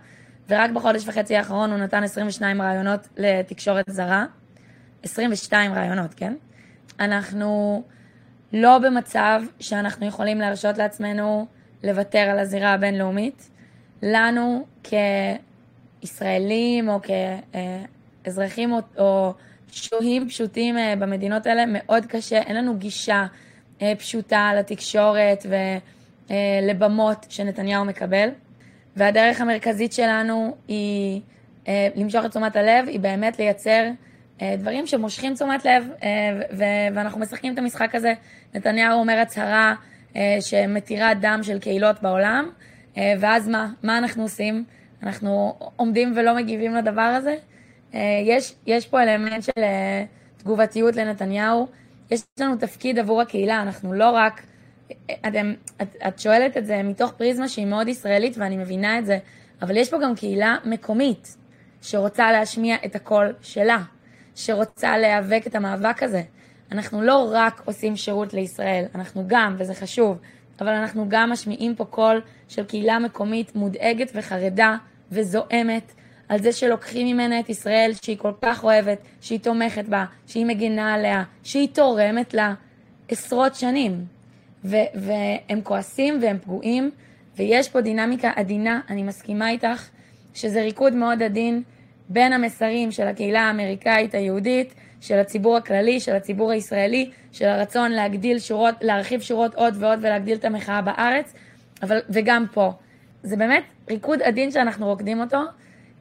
[0.50, 4.26] ורק בחודש וחצי האחרון הוא נתן 22 רעיונות לתקשורת זרה.
[5.04, 6.34] 22 רעיונות, כן?
[7.00, 7.84] אנחנו
[8.54, 11.48] לא במצב שאנחנו יכולים להרשות לעצמנו
[11.84, 13.50] לוותר על הזירה הבינלאומית.
[14.04, 14.66] לנו
[16.02, 17.00] כישראלים או
[18.24, 19.34] כאזרחים או, או
[19.72, 23.26] שוהים פשוטים אה, במדינות האלה מאוד קשה, אין לנו גישה
[23.82, 25.56] אה, פשוטה לתקשורת ו...
[26.32, 26.60] אה,
[27.30, 28.30] שנתניהו מקבל,
[28.96, 31.22] והדרך המרכזית שלנו היא
[31.96, 33.88] למשוך את תשומת הלב, היא באמת לייצר
[34.44, 35.90] דברים שמושכים תשומת לב,
[36.94, 38.14] ואנחנו משחקים את המשחק הזה.
[38.54, 39.76] נתניהו אומר הצהרה
[40.40, 42.50] שמתירה דם של קהילות בעולם,
[42.98, 43.70] ואז מה?
[43.84, 44.64] מה אנחנו עושים?
[45.04, 47.36] אנחנו עומדים ולא מגיבים לדבר הזה?
[48.26, 49.62] יש, יש פה אלמנט של
[50.38, 51.68] תגובתיות לנתניהו.
[52.12, 54.42] יש לנו תפקיד עבור הקהילה, אנחנו לא רק
[55.28, 59.18] אתם, את, את שואלת את זה מתוך פריזמה שהיא מאוד ישראלית ואני מבינה את זה,
[59.62, 61.38] אבל יש פה גם קהילה מקומית
[61.82, 63.78] שרוצה להשמיע את הקול שלה,
[64.36, 66.22] שרוצה להיאבק את המאבק הזה.
[66.72, 70.18] אנחנו לא רק עושים שירות לישראל, אנחנו גם, וזה חשוב,
[70.62, 74.78] אבל אנחנו גם משמיעים פה קול של קהילה מקומית מודאגת וחרדה
[75.12, 75.92] וזועמת
[76.32, 80.94] על זה שלוקחים ממנה את ישראל שהיא כל כך אוהבת, שהיא תומכת בה, שהיא מגינה
[80.94, 82.54] עליה, שהיא תורמת לה
[83.08, 84.06] עשרות שנים.
[84.66, 86.92] ו- והם כועסים והם פגועים,
[87.38, 89.90] ויש פה דינמיקה עדינה, אני מסכימה איתך,
[90.34, 91.64] שזה ריקוד מאוד עדין
[92.10, 98.40] בין המסרים של הקהילה האמריקאית היהודית, של הציבור הכללי, של הציבור הישראלי, של הרצון להגדיל
[98.40, 101.34] שורות, להרחיב שורות עוד ועוד ולהגדיל את המחאה בארץ,
[101.84, 102.72] אבל, וגם פה.
[103.24, 105.40] זה באמת ריקוד עדין שאנחנו רוקדים אותו.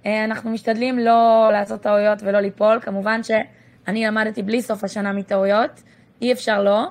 [0.07, 2.81] אה, אנחנו משתדלים לא לעשות טעויות ולא ליפול.
[2.81, 5.83] כמובן שאני למדתי בלי סוף השנה מטעויות,
[6.23, 6.89] אי אפשר לא,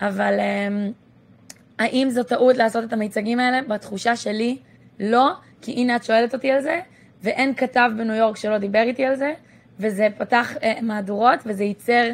[0.00, 0.92] אבל אמ,
[1.78, 3.60] האם זו טעות לעשות את המיצגים האלה?
[3.68, 4.58] בתחושה שלי,
[5.00, 5.30] לא,
[5.62, 6.80] כי הנה את שואלת אותי על זה,
[7.22, 9.32] ואין כתב בניו יורק שלא דיבר איתי על זה,
[9.78, 12.10] וזה פתח אה, מהדורות, וזה ייצר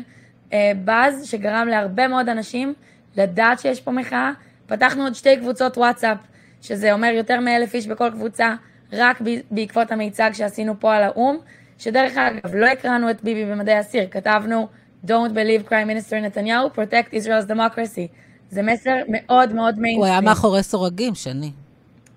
[0.52, 2.74] אה, באז שגרם להרבה מאוד אנשים
[3.16, 4.30] לדעת שיש פה מחאה.
[4.66, 6.18] פתחנו עוד שתי קבוצות וואטסאפ,
[6.62, 8.54] שזה אומר יותר מאלף איש בכל קבוצה,
[8.92, 11.36] רק בעקבות המיצג שעשינו פה על האו"ם,
[11.78, 14.68] שדרך אגב, לא הקראנו את ביבי במדעי אסיר, כתבנו
[15.06, 18.08] Don't believe Prime Minister נתניהו, protect Israel's democracy.
[18.50, 19.96] זה מסר מאוד מאוד מיינסטרים.
[19.96, 21.52] הוא היה מאחורי סורגים, שני.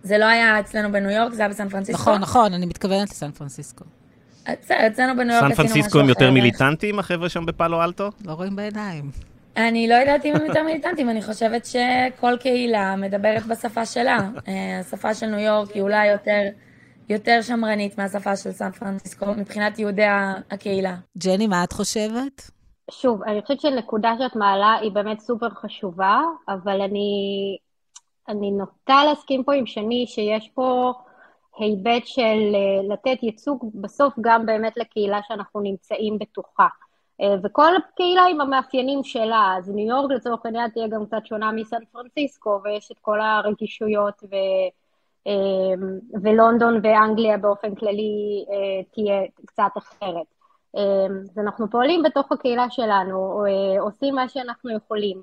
[0.04, 2.02] זה לא היה אצלנו בניו יורק, זה היה בסן פרנסיסקו.
[2.02, 3.86] נכון, נכון, אני מתכוונת לסן פרנסיסקו.
[4.44, 5.56] בסדר, אצלנו בניו יורק עשינו משהו אחר.
[5.56, 8.10] סן פרנסיסקו הם יותר מיליטנטים, החבר'ה שם בפאלו אלטו?
[8.26, 9.12] לא רואים בעיניים.
[9.68, 14.18] אני לא יודעת אם הם יותר מיליטנטים, אני חושבת שכל קהילה מדברת בשפה שלה.
[14.48, 16.42] אה, השפה של ניו יורק היא אולי יותר,
[17.10, 20.06] יותר שמרנית מהשפה של סן פרנסיסקו, מבחינת יהודי
[20.52, 20.96] הקהילה.
[21.18, 22.52] ג'ני, מה את חושבת?
[22.92, 27.10] שוב, אני חושבת שנקודה שאת מעלה היא באמת סופר חשובה, אבל אני,
[28.28, 30.94] אני נוטה להסכים פה עם שני שיש פה
[31.60, 36.68] היבט של אה, לתת ייצוג בסוף גם באמת לקהילה שאנחנו נמצאים בתוכה.
[37.44, 41.86] וכל קהילה עם המאפיינים שלה, אז ניו יורק לצורך העניין תהיה גם קצת שונה מסן
[41.92, 44.36] פרנסיסקו, ויש את כל הרגישויות, ו,
[46.24, 48.46] ולונדון ואנגליה באופן כללי
[48.92, 50.28] תהיה קצת אחרת.
[50.74, 53.44] אז אנחנו פועלים בתוך הקהילה שלנו,
[53.80, 55.22] עושים מה שאנחנו יכולים.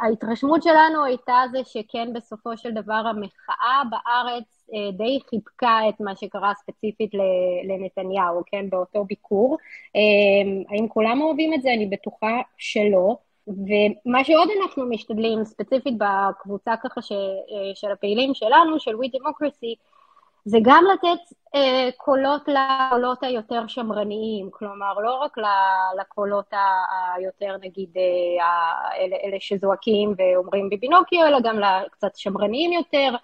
[0.00, 4.55] ההתרשמות שלנו הייתה זה שכן בסופו של דבר המחאה בארץ
[4.92, 7.10] די חיבקה את מה שקרה ספציפית
[7.64, 9.56] לנתניהו, כן, באותו ביקור.
[9.96, 11.72] Uh, האם כולם אוהבים את זה?
[11.72, 13.16] אני בטוחה שלא.
[13.48, 17.12] ומה שעוד אנחנו משתדלים, ספציפית בקבוצה ככה ש,
[17.74, 19.76] של הפעילים שלנו, של We Democracy,
[20.46, 25.36] זה גם לתת אה, קולות לקולות היותר שמרניים, כלומר לא רק
[26.00, 26.52] לקולות
[27.14, 33.18] היותר נגיד אה, אלה, אלה שזועקים ואומרים בבינוקיו, אלא גם לקצת שמרניים יותר, אה,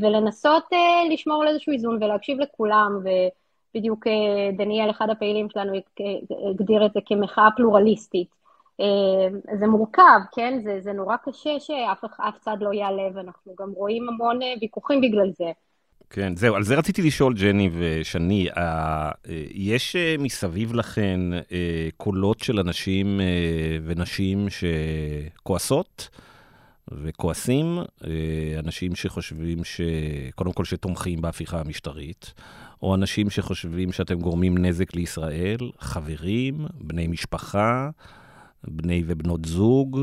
[0.00, 4.12] ולנסות אה, לשמור על איזשהו איזון ולהקשיב לכולם, ובדיוק אה,
[4.56, 5.72] דניאל, אחד הפעילים שלנו,
[6.50, 8.28] הגדיר את זה כמחאה פלורליסטית.
[8.80, 10.58] אה, זה מורכב, כן?
[10.62, 15.30] זה, זה נורא קשה שאף צד לא יעלה, ואנחנו גם רואים המון אה, ויכוחים בגלל
[15.38, 15.52] זה.
[16.10, 19.10] כן, זהו, על זה רציתי לשאול, ג'ני ושני, אה,
[19.50, 21.20] יש אה, מסביב לכן
[21.52, 23.20] אה, קולות של אנשים
[23.84, 26.08] ונשים שכועסות
[26.92, 27.78] וכועסים,
[28.58, 29.80] אנשים שחושבים ש...
[30.34, 32.34] קודם כל שתומכים בהפיכה המשטרית,
[32.82, 37.90] או אנשים שחושבים שאתם גורמים נזק לישראל, חברים, בני משפחה,
[38.64, 40.00] בני ובנות זוג,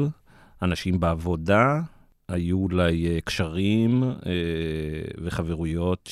[0.61, 1.79] אנשים בעבודה.
[2.31, 4.11] היו אולי אה, קשרים אה,
[5.23, 6.09] וחברויות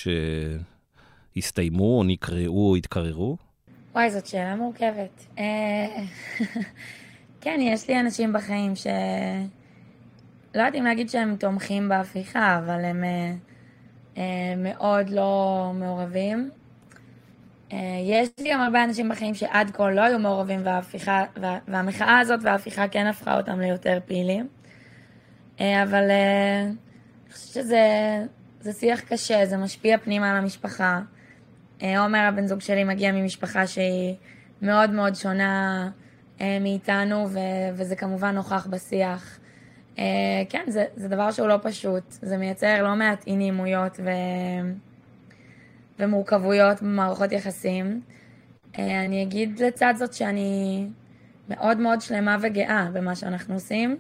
[1.36, 3.38] שהסתיימו או נקראו או התקררו?
[3.94, 5.26] וואי, זאת שאלה מורכבת.
[5.40, 6.04] אה,
[7.42, 8.88] כן, יש לי אנשים בחיים ש...
[10.56, 13.04] לא יודעת אם להגיד שהם תומכים בהפיכה, אבל הם
[14.58, 16.50] מאוד לא מעורבים.
[18.04, 21.24] יש לי גם הרבה אנשים בחיים שעד כה לא היו מעורבים בהפיכה,
[21.68, 24.48] והמחאה הזאת וההפיכה כן הפכה אותם ליותר פעילים.
[25.60, 27.64] אה, אבל אה, אני חושבת
[28.62, 31.02] שזה שיח קשה, זה משפיע פנימה על המשפחה.
[31.82, 34.16] אה, עומר, הבן זוג שלי, מגיע ממשפחה שהיא
[34.62, 35.90] מאוד מאוד שונה
[36.62, 37.28] מאיתנו,
[37.74, 39.40] וזה כמובן נוכח בשיח.
[40.50, 44.10] כן, זה, זה דבר שהוא לא פשוט, זה מייצר לא מעט אי נעימויות ו...
[46.00, 48.02] ומורכבויות במערכות יחסים.
[48.78, 50.86] אני אגיד לצד זאת שאני
[51.50, 53.98] מאוד מאוד שלמה וגאה במה שאנחנו עושים.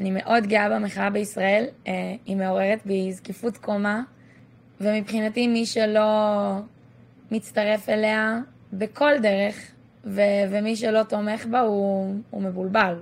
[0.00, 4.02] אני מאוד גאה במחאה בישראל, אה, היא מעוררת בי זקיפות קומה,
[4.80, 6.10] ומבחינתי מי שלא
[7.30, 8.38] מצטרף אליה
[8.72, 9.72] בכל דרך,
[10.04, 12.94] ו- ומי שלא תומך בה הוא, הוא מבולבל.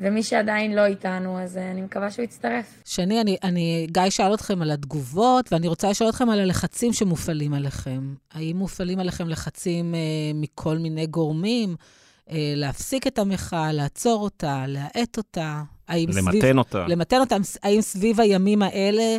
[0.00, 2.82] ומי שעדיין לא איתנו, אז אה, אני מקווה שהוא יצטרף.
[2.84, 7.54] שני, אני, אני, גיא שאל אתכם על התגובות, ואני רוצה לשאול אתכם על הלחצים שמופעלים
[7.54, 8.14] עליכם.
[8.32, 10.00] האם מופעלים עליכם לחצים אה,
[10.34, 11.76] מכל מיני גורמים?
[12.30, 15.62] אה, להפסיק את המחאה, לעצור אותה, להאט אותה?
[15.90, 16.86] למתן סביב, אותה.
[16.88, 17.36] למתן אותה.
[17.62, 19.16] האם סביב הימים האלה,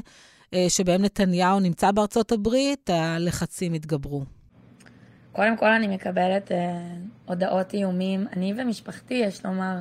[0.54, 4.24] אה, שבהם נתניהו נמצא בארצות הברית, הלחצים התגברו?
[5.32, 6.58] קודם כל אני מקבלת אה,
[7.26, 8.28] הודעות איומים.
[8.36, 9.76] אני ומשפחתי, יש לומר,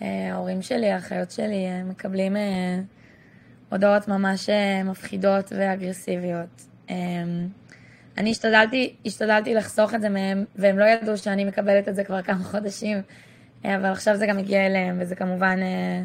[0.00, 2.80] ההורים שלי, האחיות שלי, אה, מקבלים אה,
[3.70, 6.62] הודעות ממש אה, מפחידות ואגרסיביות.
[6.90, 6.96] אה,
[8.18, 12.22] אני השתדלתי, השתדלתי לחסוך את זה מהם, והם לא ידעו שאני מקבלת את זה כבר
[12.22, 13.02] כמה חודשים,
[13.64, 16.02] אה, אבל עכשיו זה גם הגיע אליהם, וזה כמובן אה,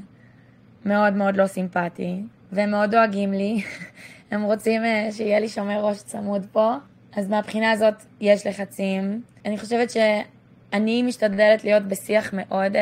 [0.85, 3.61] מאוד מאוד לא סימפטי, והם מאוד דואגים לי,
[4.31, 6.73] הם רוצים אה, שיהיה לי שומר ראש צמוד פה,
[7.15, 9.21] אז מהבחינה הזאת יש לחצים.
[9.45, 12.75] אני חושבת שאני משתדלת להיות בשיח מאוד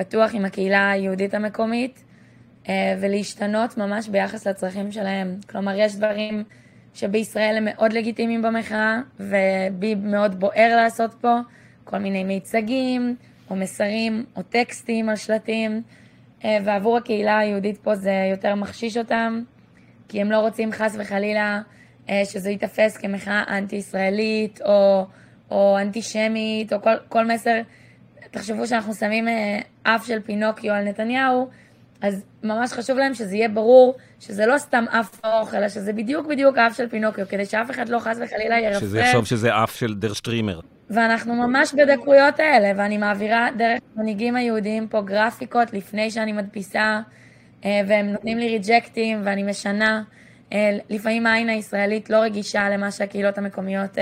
[0.00, 2.04] פתוח עם הקהילה היהודית המקומית,
[3.00, 5.36] ולהשתנות ממש ביחס לצרכים שלהם.
[5.48, 6.44] כלומר, יש דברים...
[6.94, 11.38] שבישראל הם מאוד לגיטימיים במחאה, ובי מאוד בוער לעשות פה
[11.84, 13.16] כל מיני מיצגים,
[13.50, 15.82] או מסרים, או טקסטים על שלטים,
[16.44, 19.42] אה, ועבור הקהילה היהודית פה זה יותר מחשיש אותם,
[20.08, 21.60] כי הם לא רוצים חס וחלילה
[22.08, 25.06] אה, שזה ייתפס כמחאה אנטי-ישראלית, או,
[25.50, 27.60] או אנטישמית, או כל, כל מסר.
[28.30, 31.48] תחשבו שאנחנו שמים אה, אף של פינוקיו על נתניהו,
[32.00, 36.26] אז ממש חשוב להם שזה יהיה ברור שזה לא סתם אף ארוך, אלא שזה בדיוק
[36.26, 38.80] בדיוק האף של פינוקיו, כדי שאף אחד לא חס וחלילה ירפרף.
[38.80, 40.60] שזה יחשוב שזה אף של דר שטרימר.
[40.90, 47.00] ואנחנו ממש בדקויות האלה, ואני מעבירה דרך המנהיגים היהודיים פה גרפיקות לפני שאני מדפיסה,
[47.64, 50.02] אה, והם נותנים לי ריג'קטים ואני משנה.
[50.52, 53.98] אה, לפעמים העין הישראלית לא רגישה למה שהקהילות המקומיות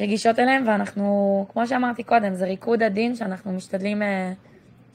[0.00, 4.02] רגישות אליהם, ואנחנו, כמו שאמרתי קודם, זה ריקוד עדין שאנחנו משתדלים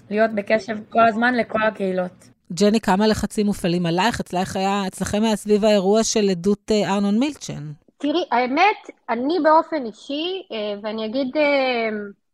[0.10, 2.30] להיות בקשב כל הזמן לכל הקהילות.
[2.54, 4.20] ג'ני, כמה לחצים מופעלים עלייך?
[4.20, 7.72] אצלך היה, אצלכם היה סביב האירוע של עדות אה, ארנון מילצ'ן.
[7.98, 11.90] תראי, האמת, אני באופן אישי, אה, ואני אגיד, אה,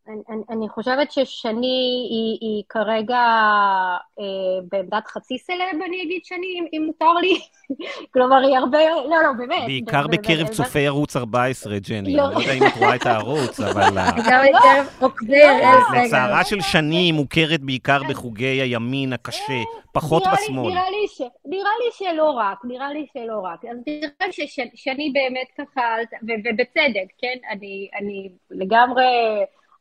[0.08, 3.18] אני, אני חושבת ששני היא, היא כרגע
[4.18, 4.24] אה,
[4.72, 7.40] בעמדת חצי סלב, אני אגיד שני, אם, אם מותר לי.
[8.12, 8.78] כלומר, היא הרבה...
[9.08, 9.64] לא, לא, באמת.
[9.66, 12.16] בעיקר בקרב צופי ערוץ 14, ג'ני.
[12.16, 12.26] לא.
[12.26, 13.90] אני לא יודע אם את רואה את הערוץ, אבל...
[13.90, 16.04] בעיקר בקרב עוקבי אראל סגל.
[16.04, 20.72] לצערה של שני היא מוכרת בעיקר בחוגי הימין הקשה, פחות בשמאל.
[21.46, 23.64] נראה לי שלא רק, נראה לי שלא רק.
[23.64, 25.82] אז נראה ששני באמת ככה,
[26.22, 27.38] ובצדק, כן?
[28.00, 29.04] אני לגמרי...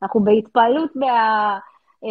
[0.04, 1.58] אנחנו בהתפעלות מה,
[2.04, 2.10] אה,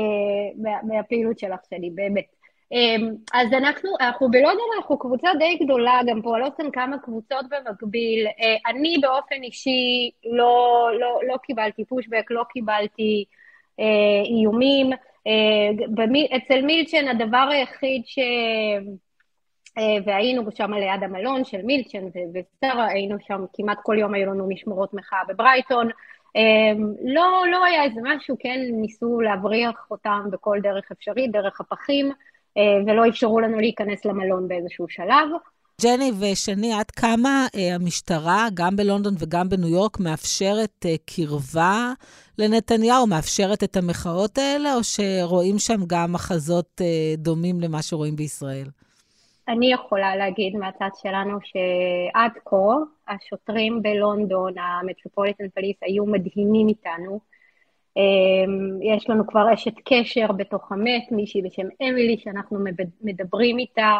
[0.63, 2.35] מה, מהפעילות שלך שלי, באמת.
[2.73, 8.27] אמ, אז אנחנו, אנחנו בלונדון, אנחנו קבוצה די גדולה, גם פועלות כאן כמה קבוצות במקביל.
[8.27, 13.25] אה, אני באופן אישי לא, לא, לא קיבלתי פושבק, לא קיבלתי
[13.81, 14.91] אה, איומים.
[16.37, 18.19] אצל מילצ'ן הדבר היחיד ש...
[20.07, 24.95] והיינו שם ליד המלון של מילצ'ן ושרה, היינו שם כמעט כל יום היו לנו משמרות
[24.95, 25.89] מחאה בברייטון.
[26.37, 32.13] אמ, לא, לא היה איזה משהו, כן, ניסו להבריח אותם בכל דרך אפשרית, דרך הפחים,
[32.57, 35.29] אה, ולא אפשרו לנו להיכנס למלון באיזשהו שלב.
[35.83, 41.93] ג'ני ושני, עד כמה אה, המשטרה, גם בלונדון וגם בניו יורק, מאפשרת אה, קרבה
[42.39, 48.67] לנתניהו, מאפשרת את המחאות האלה, או שרואים שם גם מחזות אה, דומים למה שרואים בישראל?
[49.49, 52.75] אני יכולה להגיד מהצד שלנו שעד כה
[53.09, 57.21] השוטרים בלונדון, המטרופוליטן פליס, היו מדהימים איתנו.
[57.97, 62.59] אמ, יש לנו כבר אשת קשר בתוך המת, מישהי בשם אמילי, שאנחנו
[63.03, 63.99] מדברים איתה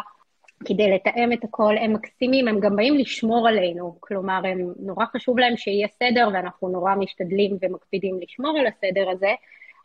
[0.65, 1.77] כדי לתאם את הכל.
[1.77, 3.97] הם מקסימים, הם גם באים לשמור עלינו.
[3.99, 9.33] כלומר, הם, נורא חשוב להם שיהיה סדר, ואנחנו נורא משתדלים ומקפידים לשמור על הסדר הזה.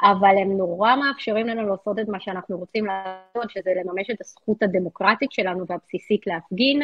[0.02, 4.62] אבל הם נורא מאפשרים לנו לעשות את מה שאנחנו רוצים לעשות, שזה לממש את הזכות
[4.62, 6.82] הדמוקרטית שלנו והבסיסית להפגין,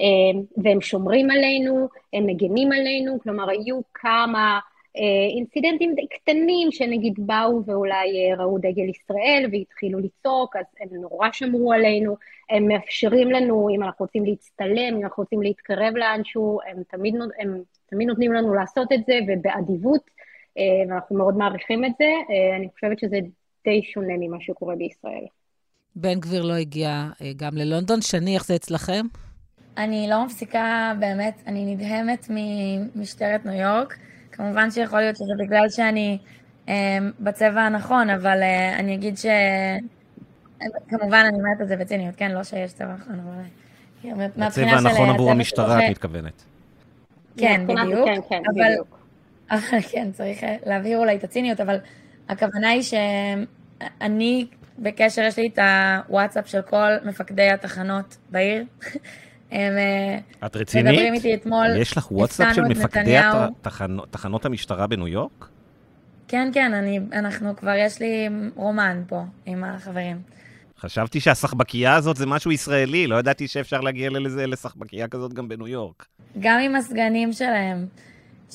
[0.00, 4.60] אה, והם שומרים עלינו, הם מגנים עלינו, כלומר היו כמה
[4.96, 11.28] אה, אינסידנטים קטנים שנגיד באו ואולי אה, ראו דגל ישראל והתחילו לצעוק, אז הם נורא
[11.32, 12.16] שמרו עלינו,
[12.50, 17.62] הם מאפשרים לנו, אם אנחנו רוצים להצטלם, אם אנחנו רוצים להתקרב לאנשהו, הם תמיד, הם
[17.86, 20.21] תמיד נותנים לנו לעשות את זה ובאדיבות.
[20.58, 22.04] אה, ואנחנו מאוד מעריכים את זה.
[22.04, 23.18] אה, אני חושבת שזה
[23.64, 25.24] די שונה ממה שקורה בישראל.
[25.96, 28.00] בן גביר לא הגיע אה, גם ללונדון.
[28.00, 29.06] שני, איך זה אצלכם?
[29.76, 33.96] אני לא מפסיקה, באמת, אני נדהמת ממשטרת ניו יורק.
[34.32, 36.18] כמובן שיכול להיות שזה בגלל שאני
[36.68, 39.26] אה, בצבע הנכון, אבל אה, אני אגיד ש...
[40.88, 42.30] כמובן, אני אומרת את זה בציניות, כן?
[42.30, 44.42] לא שיש צבע נכון, אבל...
[44.42, 46.44] הצבע הנכון עבור המשטרה, את מתכוונת.
[47.36, 48.04] כן, בדיוק.
[48.04, 49.01] כן, כן, בדיוק.
[49.92, 51.76] כן, צריך אה, להבהיר אולי את הציניות, אבל
[52.28, 54.46] הכוונה היא שאני
[54.78, 55.58] בקשר, יש לי את
[56.08, 58.64] הוואטסאפ של כל מפקדי התחנות בעיר.
[59.50, 60.92] הם אה, את רצינית?
[60.92, 61.66] מדברים איתי אתמול.
[61.76, 65.48] יש לך וואטסאפ של מפקדי התחנות, תחנות המשטרה בניו יורק?
[66.28, 70.22] כן, כן, אני, אנחנו כבר, יש לי רומן פה עם החברים.
[70.78, 75.68] חשבתי שהסחבקייה הזאת זה משהו ישראלי, לא ידעתי שאפשר להגיע לזה, לסחבקייה כזאת גם בניו
[75.68, 76.06] יורק.
[76.40, 77.86] גם עם הסגנים שלהם.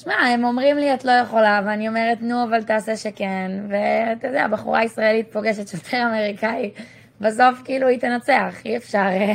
[0.04, 3.52] שמע, הם אומרים לי, את לא יכולה, ואני אומרת, נו, אבל תעשה שכן.
[3.70, 6.72] ואתה יודע, בחורה ישראלית פוגשת שוטר אמריקאי,
[7.22, 9.34] בסוף כאילו היא תנצח, אי אפשר, אה,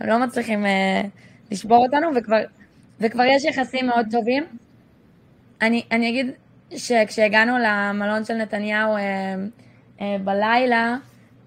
[0.00, 1.02] הם לא מצליחים אה,
[1.50, 2.40] לשבור אותנו, וכבר,
[3.00, 4.44] וכבר יש יחסים מאוד טובים.
[5.62, 6.30] אני, אני אגיד
[6.76, 9.00] שכשהגענו למלון של נתניהו אה,
[10.00, 10.96] אה, בלילה,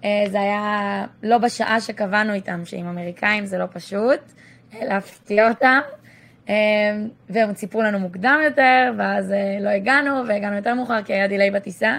[0.04, 4.20] אה, זה היה לא בשעה שקבענו איתם, שעם אמריקאים זה לא פשוט,
[4.74, 5.80] אה, להפתיע אותם.
[6.48, 6.54] אמ,
[7.30, 11.50] והם ציפו לנו מוקדם יותר, ואז אה, לא הגענו, והגענו יותר מאוחר כי היה דיליי
[11.50, 11.96] בטיסה.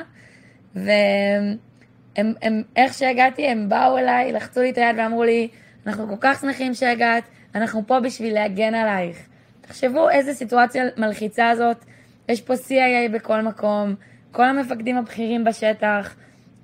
[0.75, 5.47] והם, הם, איך שהגעתי, הם באו אליי, לחצו לי את היד ואמרו לי,
[5.87, 7.23] אנחנו כל כך שמחים שהגעת,
[7.55, 9.17] אנחנו פה בשביל להגן עלייך.
[9.61, 11.85] תחשבו איזה סיטואציה מלחיצה זאת,
[12.29, 13.95] יש פה CIA בכל מקום,
[14.31, 16.15] כל המפקדים הבכירים בשטח,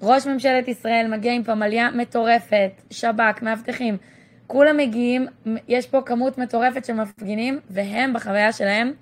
[0.02, 3.98] ראש ממשלת ישראל מגיע עם פמליה מטורפת, שב"כ, מאבטחים.
[4.48, 5.28] כולם מגיעים,
[5.68, 8.94] יש פה כמות מטורפת של מפגינים, והם בחוויה שלהם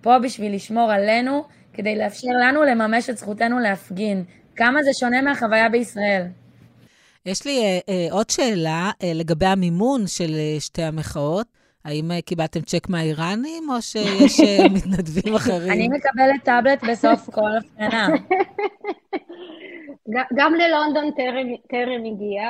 [0.00, 4.24] פה בשביל לשמור עלינו, כדי לאפשר לנו לממש את זכותנו להפגין.
[4.56, 6.26] כמה זה שונה מהחוויה בישראל.
[7.26, 11.46] יש לי אה, אה, עוד שאלה אה, לגבי המימון של אה, שתי המחאות.
[11.84, 15.72] האם אה, קיבלתם צ'ק מהאיראנים, או שיש אה, מתנדבים אחרים?
[15.72, 18.08] אני מקבלת טאבלט בסוף כל הפגנה.
[20.34, 21.10] גם ללונדון
[21.68, 22.42] טרם הגיע.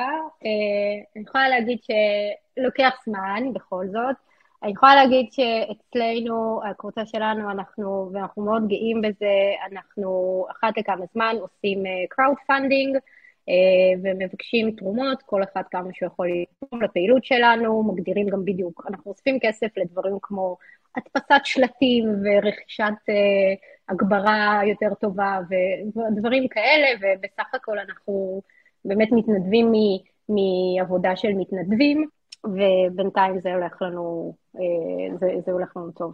[0.45, 4.15] אה, אני יכולה להגיד שלוקח זמן, בכל זאת.
[4.63, 9.33] אני יכולה להגיד שאצלנו, הקבוצה שלנו, אנחנו, ואנחנו מאוד גאים בזה,
[9.71, 11.83] אנחנו אחת לכמה זמן עושים
[12.13, 12.99] crowd funding,
[13.49, 16.27] אה, ומבקשים תרומות, כל אחד כמה שהוא יכול
[16.61, 20.57] לתרום לפעילות שלנו, מגדירים גם בדיוק, אנחנו אוספים כסף לדברים כמו
[20.95, 22.93] הדפסת שלטים ורכישת
[23.91, 25.39] הגברה יותר טובה
[25.95, 28.41] ודברים כאלה, ובסך הכל אנחנו
[28.85, 29.71] באמת מתנדבים
[30.29, 32.07] מעבודה של מתנדבים,
[32.45, 34.33] ובינתיים זה הולך לנו,
[35.19, 36.13] זה, זה הולך לנו טוב.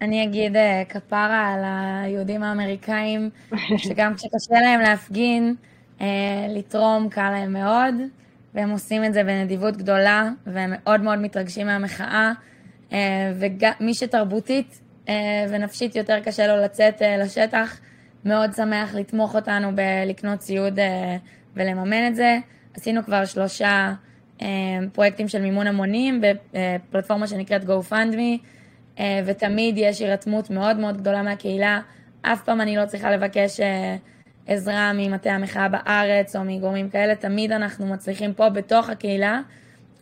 [0.00, 0.56] אני אגיד
[0.88, 3.30] כפרה על היהודים האמריקאים,
[3.84, 5.54] שגם כשקשה להם להפגין,
[6.48, 7.94] לתרום קל להם מאוד.
[8.54, 12.32] והם עושים את זה בנדיבות גדולה, והם מאוד מאוד מתרגשים מהמחאה,
[12.92, 13.32] אה,
[13.80, 14.89] ומי שתרבותית אה,
[15.50, 17.80] ונפשית יותר קשה לו לצאת אה, לשטח,
[18.24, 20.78] מאוד שמח לתמוך אותנו בלקנות ציוד
[21.56, 22.38] ולממן את זה.
[22.74, 23.92] עשינו כבר שלושה
[24.92, 31.80] פרויקטים של מימון המונים בפלטפורמה שנקראת GoFundMe, ותמיד יש הירתמות מאוד מאוד גדולה מהקהילה.
[32.22, 33.60] אף פעם אני לא צריכה לבקש
[34.46, 39.40] עזרה ממטה המחאה בארץ או מגורמים כאלה, תמיד אנחנו מצליחים פה בתוך הקהילה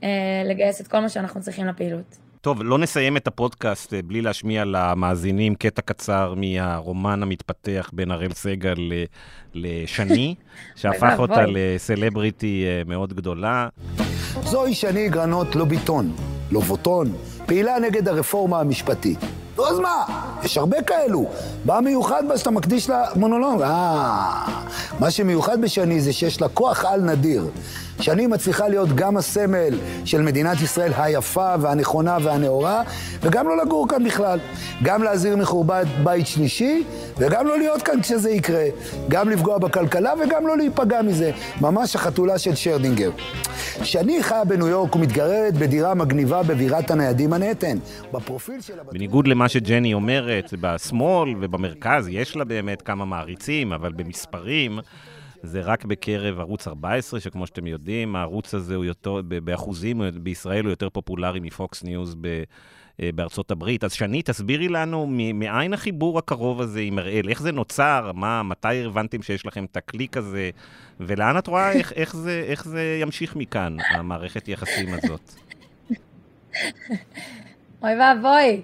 [0.03, 0.09] אה,
[0.45, 2.28] לגייס את כל מה שאנחנו צריכים לפעילות.
[2.41, 8.32] טוב, לא נסיים את הפודקאסט אה, בלי להשמיע למאזינים קטע קצר מהרומן המתפתח בין הראל
[8.32, 8.93] סגל
[9.55, 10.34] לשני,
[10.80, 13.68] שהפך אותה לסלבריטי אה, מאוד גדולה.
[14.45, 16.12] זוהי שני גרנות לוביטון,
[16.51, 17.12] לובוטון,
[17.47, 19.18] פעילה נגד הרפורמה המשפטית.
[19.57, 20.05] נו, אז מה?
[20.43, 21.26] יש הרבה כאלו.
[21.64, 23.62] מה מיוחד בה שאתה מקדיש לה מונולוג?
[23.62, 24.45] אה,
[25.01, 27.51] מה שמיוחד בשני זה שיש לה כוח על נדיר.
[28.01, 32.83] שני מצליחה להיות גם הסמל של מדינת ישראל היפה והנכונה והנאורה,
[33.21, 34.39] וגם לא לגור כאן בכלל.
[34.83, 36.85] גם להזהיר מחורבן בית שלישי,
[37.19, 38.65] וגם לא להיות כאן כשזה יקרה.
[39.09, 41.33] גם לפגוע בכלכלה וגם לא להיפגע מזה.
[41.61, 43.11] ממש החתולה של שרדינגר.
[43.83, 47.79] שני חיה בניו יורק ומתגררת בדירה מגניבה בבירת הניידים מנהטן.
[48.13, 48.83] בפרופיל שלה...
[48.93, 54.79] בניגוד למה שג'ני אומרת, בשמאל ובמרכז יש לה באמת כמה מעריצים, אבל במספרים...
[55.43, 60.70] זה רק בקרב ערוץ 14, שכמו שאתם יודעים, הערוץ הזה הוא יותר, באחוזים בישראל הוא
[60.70, 62.43] יותר פופולרי מפוקס ניוז ב...
[63.03, 63.84] אה, בארצות הברית.
[63.84, 68.84] אז שני, תסבירי לנו מאין החיבור הקרוב הזה עם אראל, איך זה נוצר, מה, מתי
[68.84, 70.51] הבנתם שיש לכם את הקליק הזה,
[71.01, 75.34] ולאן את רואה איך, איך, זה, איך זה ימשיך מכאן, המערכת יחסים הזאת?
[77.82, 78.62] אוי ואבוי.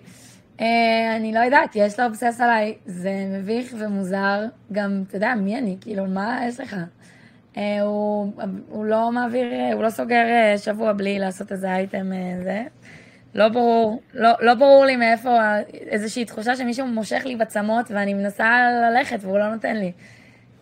[0.61, 5.59] אה, אני לא יודעת, יש לו obsess עליי, זה מביך ומוזר, גם, אתה יודע, מי
[5.59, 5.76] אני?
[5.80, 6.76] כאילו, מה יש לך?
[7.57, 8.32] אה, הוא,
[8.68, 12.11] הוא לא מעביר, הוא לא סוגר אה, שבוע בלי לעשות איזה אייטם
[12.42, 12.62] זה.
[13.34, 15.38] לא ברור, לא, לא ברור לי מאיפה
[15.68, 19.92] איזושהי תחושה שמישהו מושך לי בצמות ואני מנסה ללכת והוא לא נותן לי.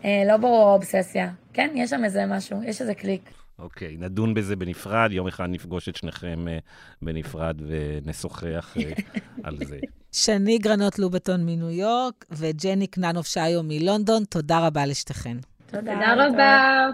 [0.05, 1.31] לא ברור האובססיה.
[1.53, 3.42] כן, יש שם איזה משהו, יש איזה קליק.
[3.59, 6.63] אוקיי, נדון בזה בנפרד, יום אחד נפגוש את שניכם uh,
[7.03, 9.03] בנפרד ונשוחח uh,
[9.47, 9.79] על זה.
[10.13, 15.37] שני גרנות לובטון מניו יורק וג'ני קננוב שיו מלונדון, תודה רבה לשתיכן.
[15.67, 16.89] תודה, תודה רבה.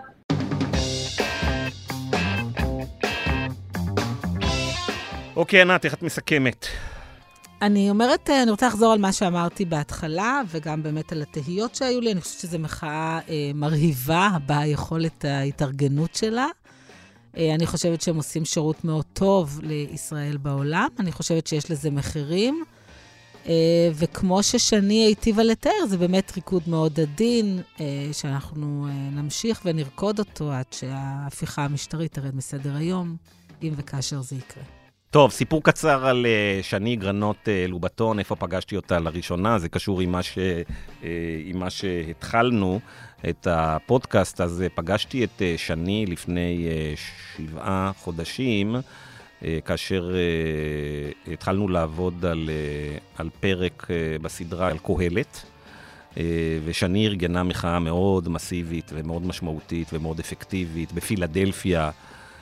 [5.37, 6.67] אוקיי, ענת, איך את מסכמת?
[7.63, 12.01] אני אומרת, אה, אני רוצה לחזור על מה שאמרתי בהתחלה, וגם באמת על התהיות שהיו
[12.01, 12.13] לי.
[12.13, 16.47] אני חושבת שזו מחאה אה, מרהיבה ביכולת ההתארגנות שלה.
[17.37, 20.89] אה, אני חושבת שהם עושים שירות מאוד טוב לישראל בעולם.
[20.99, 22.65] אני חושבת שיש לזה מחירים.
[23.49, 30.19] אה, וכמו ששני היטיבה לתאר, זה באמת ריקוד מאוד עדין, אה, שאנחנו אה, נמשיך ונרקוד
[30.19, 33.17] אותו עד שההפיכה המשטרית תרד מסדר היום,
[33.63, 34.78] אם וכאשר זה יקרה.
[35.11, 40.01] טוב, סיפור קצר על uh, שני גרנות uh, לובטון, איפה פגשתי אותה לראשונה, זה קשור
[40.01, 41.05] עם מה, ש, uh,
[41.45, 42.81] עם מה שהתחלנו
[43.29, 44.45] את הפודקאסט, uh,
[44.75, 46.69] פגשתי את שני לפני
[47.37, 48.77] שבעה חודשים,
[49.65, 50.15] כאשר
[51.33, 52.51] התחלנו לעבוד על,
[53.17, 53.87] על פרק
[54.23, 55.45] בסדרה על קהלת.
[56.65, 61.91] ושני ארגנה מחאה מאוד מסיבית ומאוד משמעותית ומאוד אפקטיבית בפילדלפיה.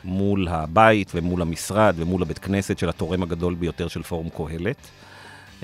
[0.07, 4.76] מול הבית ומול המשרד ומול הבית כנסת של התורם הגדול ביותר של פורום קהלת.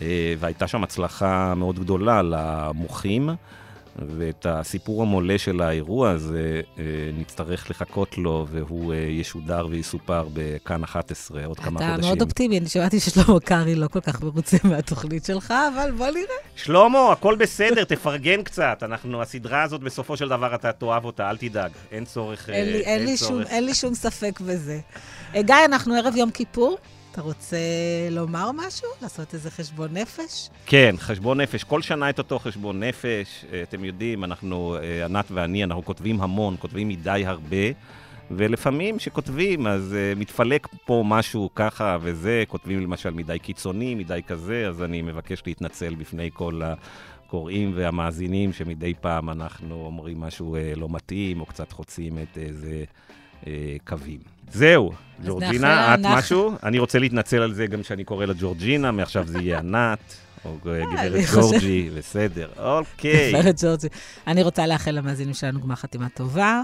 [0.03, 3.31] אה, והייתה שם הצלחה מאוד גדולה למוחים.
[3.97, 6.85] ואת הסיפור המולה של האירוע הזה אה,
[7.19, 11.95] נצטרך לחכות לו, והוא אה, ישודר ויסופר בכאן 11 עוד כמה חודשים.
[11.95, 16.07] אתה מאוד אופטימי, אני שמעתי ששלמה קרעי לא כל כך מרוצה מהתוכנית שלך, אבל בוא
[16.07, 16.37] נראה.
[16.57, 18.79] שלמה, הכל בסדר, תפרגן קצת.
[18.83, 21.71] אנחנו, הסדרה הזאת, בסופו של דבר אתה תאהב אותה, אל תדאג.
[21.93, 22.51] אין צורך...
[22.51, 23.31] אין לי, אין אין לי, צורך.
[23.31, 24.81] שום, אין לי שום ספק בזה.
[25.35, 26.79] גיא, אנחנו ערב יום כיפור.
[27.13, 27.57] אתה רוצה
[28.11, 28.89] לומר משהו?
[29.03, 30.51] לעשות איזה חשבון נפש?
[30.67, 31.65] כן, חשבון נפש.
[31.65, 33.45] כל שנה את אותו חשבון נפש.
[33.53, 37.67] אה, אתם יודעים, אנחנו, אה, ענת ואני, אנחנו כותבים המון, כותבים מדי הרבה.
[38.31, 44.69] ולפעמים כשכותבים, אז uh, מתפלק פה משהו ככה וזה, כותבים למשל מדי קיצוני, מדי כזה,
[44.69, 50.89] אז אני מבקש להתנצל בפני כל הקוראים והמאזינים, שמדי פעם אנחנו אומרים משהו uh, לא
[50.91, 52.85] מתאים, או קצת חוצים את איזה
[53.43, 53.47] uh,
[53.85, 54.32] קווים.
[54.53, 54.93] זהו,
[55.27, 56.53] ג'ורג'ינה, את משהו?
[56.63, 59.99] אני רוצה להתנצל על זה גם שאני קורא לה ג'ורג'ינה, מעכשיו זה יהיה ענת.
[60.45, 63.33] או גברת ג'ורג'י, בסדר, אוקיי.
[63.33, 63.89] גברת ג'ורג'י.
[64.27, 66.63] אני רוצה לאחל למאזינים שלנו גמר חתימה טובה,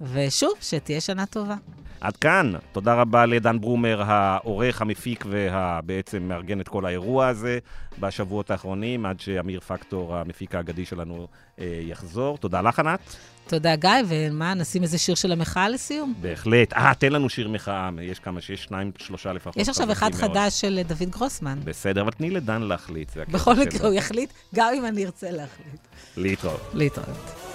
[0.00, 1.54] ושוב, שתהיה שנה טובה.
[2.00, 2.52] עד כאן.
[2.72, 7.58] תודה רבה לדן ברומר, העורך, המפיק והבעצם מארגן את כל האירוע הזה
[7.98, 11.26] בשבועות האחרונים, עד שאמיר פקטור, המפיק האגדי שלנו,
[11.58, 12.38] אה, יחזור.
[12.38, 13.16] תודה לך, ענת.
[13.48, 16.14] תודה, גיא, ומה, נשים איזה שיר של המחאה לסיום?
[16.20, 16.72] בהחלט.
[16.72, 19.56] אה, תן לנו שיר מחאה, יש כמה, שיש שניים, שלושה לפחות.
[19.56, 20.20] יש עכשיו אחד מאוד.
[20.20, 21.58] חדש של דוד גרוסמן.
[21.64, 23.16] בסדר, אבל תני לדן להחליט.
[23.16, 25.80] בכל מקרה, הוא יחליט, גם אם אני ארצה להחליט.
[26.16, 26.60] להתראות.
[26.74, 27.49] להתראות.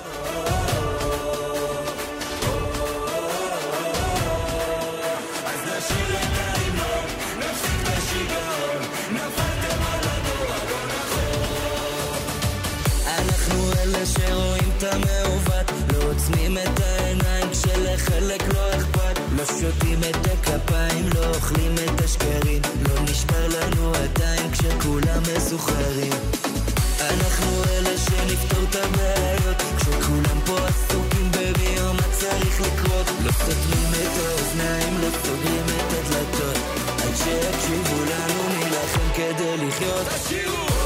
[19.45, 26.13] לא שותים את הכפיים, לא אוכלים את השקרים, לא נשבר לנו עדיין כשכולם מסוחרים.
[26.99, 33.07] אנחנו אלה שנפתור את הבעיות, כשכולם פה עסוקים בביום מה צריך לקרות.
[33.25, 36.57] לא סותמים את האוזניים, לא סוגרים את הדלתות,
[37.03, 40.07] עד שיקשיבו לנו נילחם כדי לחיות.
[40.07, 40.84] תשאירו!